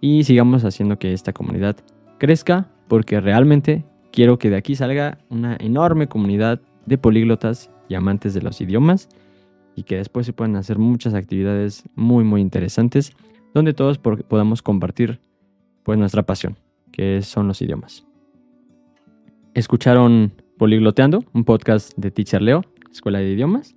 y 0.00 0.24
sigamos 0.24 0.64
haciendo 0.64 0.98
que 0.98 1.12
esta 1.12 1.32
comunidad 1.32 1.76
crezca 2.18 2.68
porque 2.88 3.20
realmente 3.20 3.84
quiero 4.12 4.38
que 4.38 4.50
de 4.50 4.56
aquí 4.56 4.74
salga 4.74 5.18
una 5.28 5.56
enorme 5.60 6.08
comunidad 6.08 6.60
de 6.86 6.98
políglotas 6.98 7.70
y 7.88 7.94
amantes 7.94 8.34
de 8.34 8.42
los 8.42 8.60
idiomas 8.60 9.08
y 9.74 9.82
que 9.82 9.96
después 9.96 10.26
se 10.26 10.32
puedan 10.32 10.56
hacer 10.56 10.78
muchas 10.78 11.14
actividades 11.14 11.84
muy 11.94 12.24
muy 12.24 12.40
interesantes 12.40 13.12
donde 13.54 13.72
todos 13.72 13.98
podamos 13.98 14.62
compartir 14.62 15.20
pues 15.82 15.98
nuestra 15.98 16.24
pasión, 16.24 16.56
que 16.92 17.22
son 17.22 17.48
los 17.48 17.62
idiomas. 17.62 18.04
Escucharon 19.54 20.32
Poligloteando, 20.58 21.24
un 21.32 21.44
podcast 21.44 21.96
de 21.96 22.10
Teacher 22.10 22.42
Leo, 22.42 22.64
Escuela 22.90 23.20
de 23.20 23.30
Idiomas, 23.30 23.74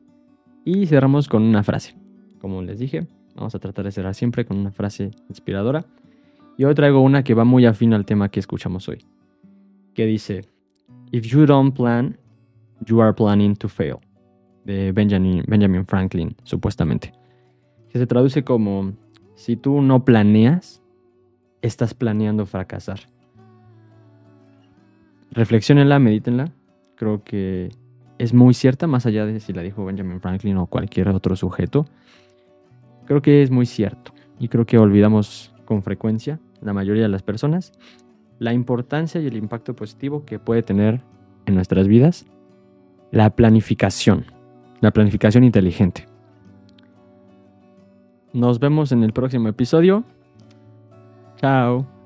y 0.66 0.88
cerramos 0.88 1.30
con 1.30 1.44
una 1.44 1.64
frase. 1.64 1.96
Como 2.42 2.62
les 2.62 2.80
dije, 2.80 3.08
vamos 3.36 3.56
a 3.56 3.60
tratar 3.60 3.86
de 3.86 3.92
cerrar 3.92 4.16
siempre 4.16 4.44
con 4.44 4.58
una 4.58 4.72
frase 4.72 5.12
inspiradora. 5.30 5.86
Y 6.60 6.66
hoy 6.66 6.76
traigo 6.76 7.00
una 7.00 7.24
que 7.24 7.34
va 7.34 7.46
muy 7.46 7.66
afín 7.66 7.94
al 7.94 8.04
tema 8.04 8.28
que 8.28 8.42
escuchamos 8.42 8.90
hoy, 8.90 9.06
que 9.94 10.06
dice, 10.06 10.42
If 11.10 11.26
you 11.28 11.46
don't 11.46 11.74
plan, 11.74 12.18
you 12.86 13.02
are 13.02 13.14
planning 13.14 13.56
to 13.56 13.70
fail 13.70 13.96
de 14.66 14.92
Benjamin, 14.92 15.42
Benjamin 15.48 15.86
Franklin, 15.86 16.36
supuestamente. 16.44 17.14
Que 17.88 17.98
se 17.98 18.06
traduce 18.06 18.44
como, 18.44 18.92
si 19.36 19.56
tú 19.56 19.82
no 19.82 20.04
planeas, 20.04 20.84
estás 21.62 21.94
planeando 21.94 22.46
fracasar. 22.46 23.00
Reflexionenla, 25.32 25.98
medítenla. 25.98 26.52
Creo 26.98 27.24
que 27.24 27.70
es 28.18 28.34
muy 28.34 28.54
cierta, 28.54 28.86
más 28.86 29.06
allá 29.06 29.26
de 29.26 29.40
si 29.40 29.54
la 29.54 29.62
dijo 29.62 29.86
Benjamin 29.86 30.20
Franklin 30.20 30.58
o 30.58 30.66
cualquier 30.66 31.08
otro 31.08 31.38
sujeto. 31.38 31.86
Creo 33.06 33.22
que 33.22 33.44
es 33.44 33.50
muy 33.50 33.66
cierto. 33.66 34.12
Y 34.42 34.50
creo 34.50 34.66
que 34.66 34.78
olvidamos 34.78 35.56
con 35.64 35.84
frecuencia, 35.84 36.38
la 36.62 36.74
mayoría 36.74 37.04
de 37.04 37.10
las 37.10 37.24
personas, 37.24 37.72
la 38.40 38.54
importancia 38.54 39.22
y 39.22 39.28
el 39.28 39.38
impacto 39.38 39.76
positivo 39.76 40.26
que 40.26 40.40
puede 40.40 40.64
tener 40.64 41.02
en 41.46 41.56
nuestras 41.56 41.88
vidas 41.88 42.26
la 43.12 43.36
planificación 43.36 44.26
la 44.82 44.92
planificación 44.92 45.44
inteligente. 45.44 46.06
Nos 48.34 48.60
vemos 48.60 48.92
en 48.92 49.04
el 49.04 49.14
próximo 49.14 49.48
episodio. 49.50 50.04
Chao. 51.38 51.99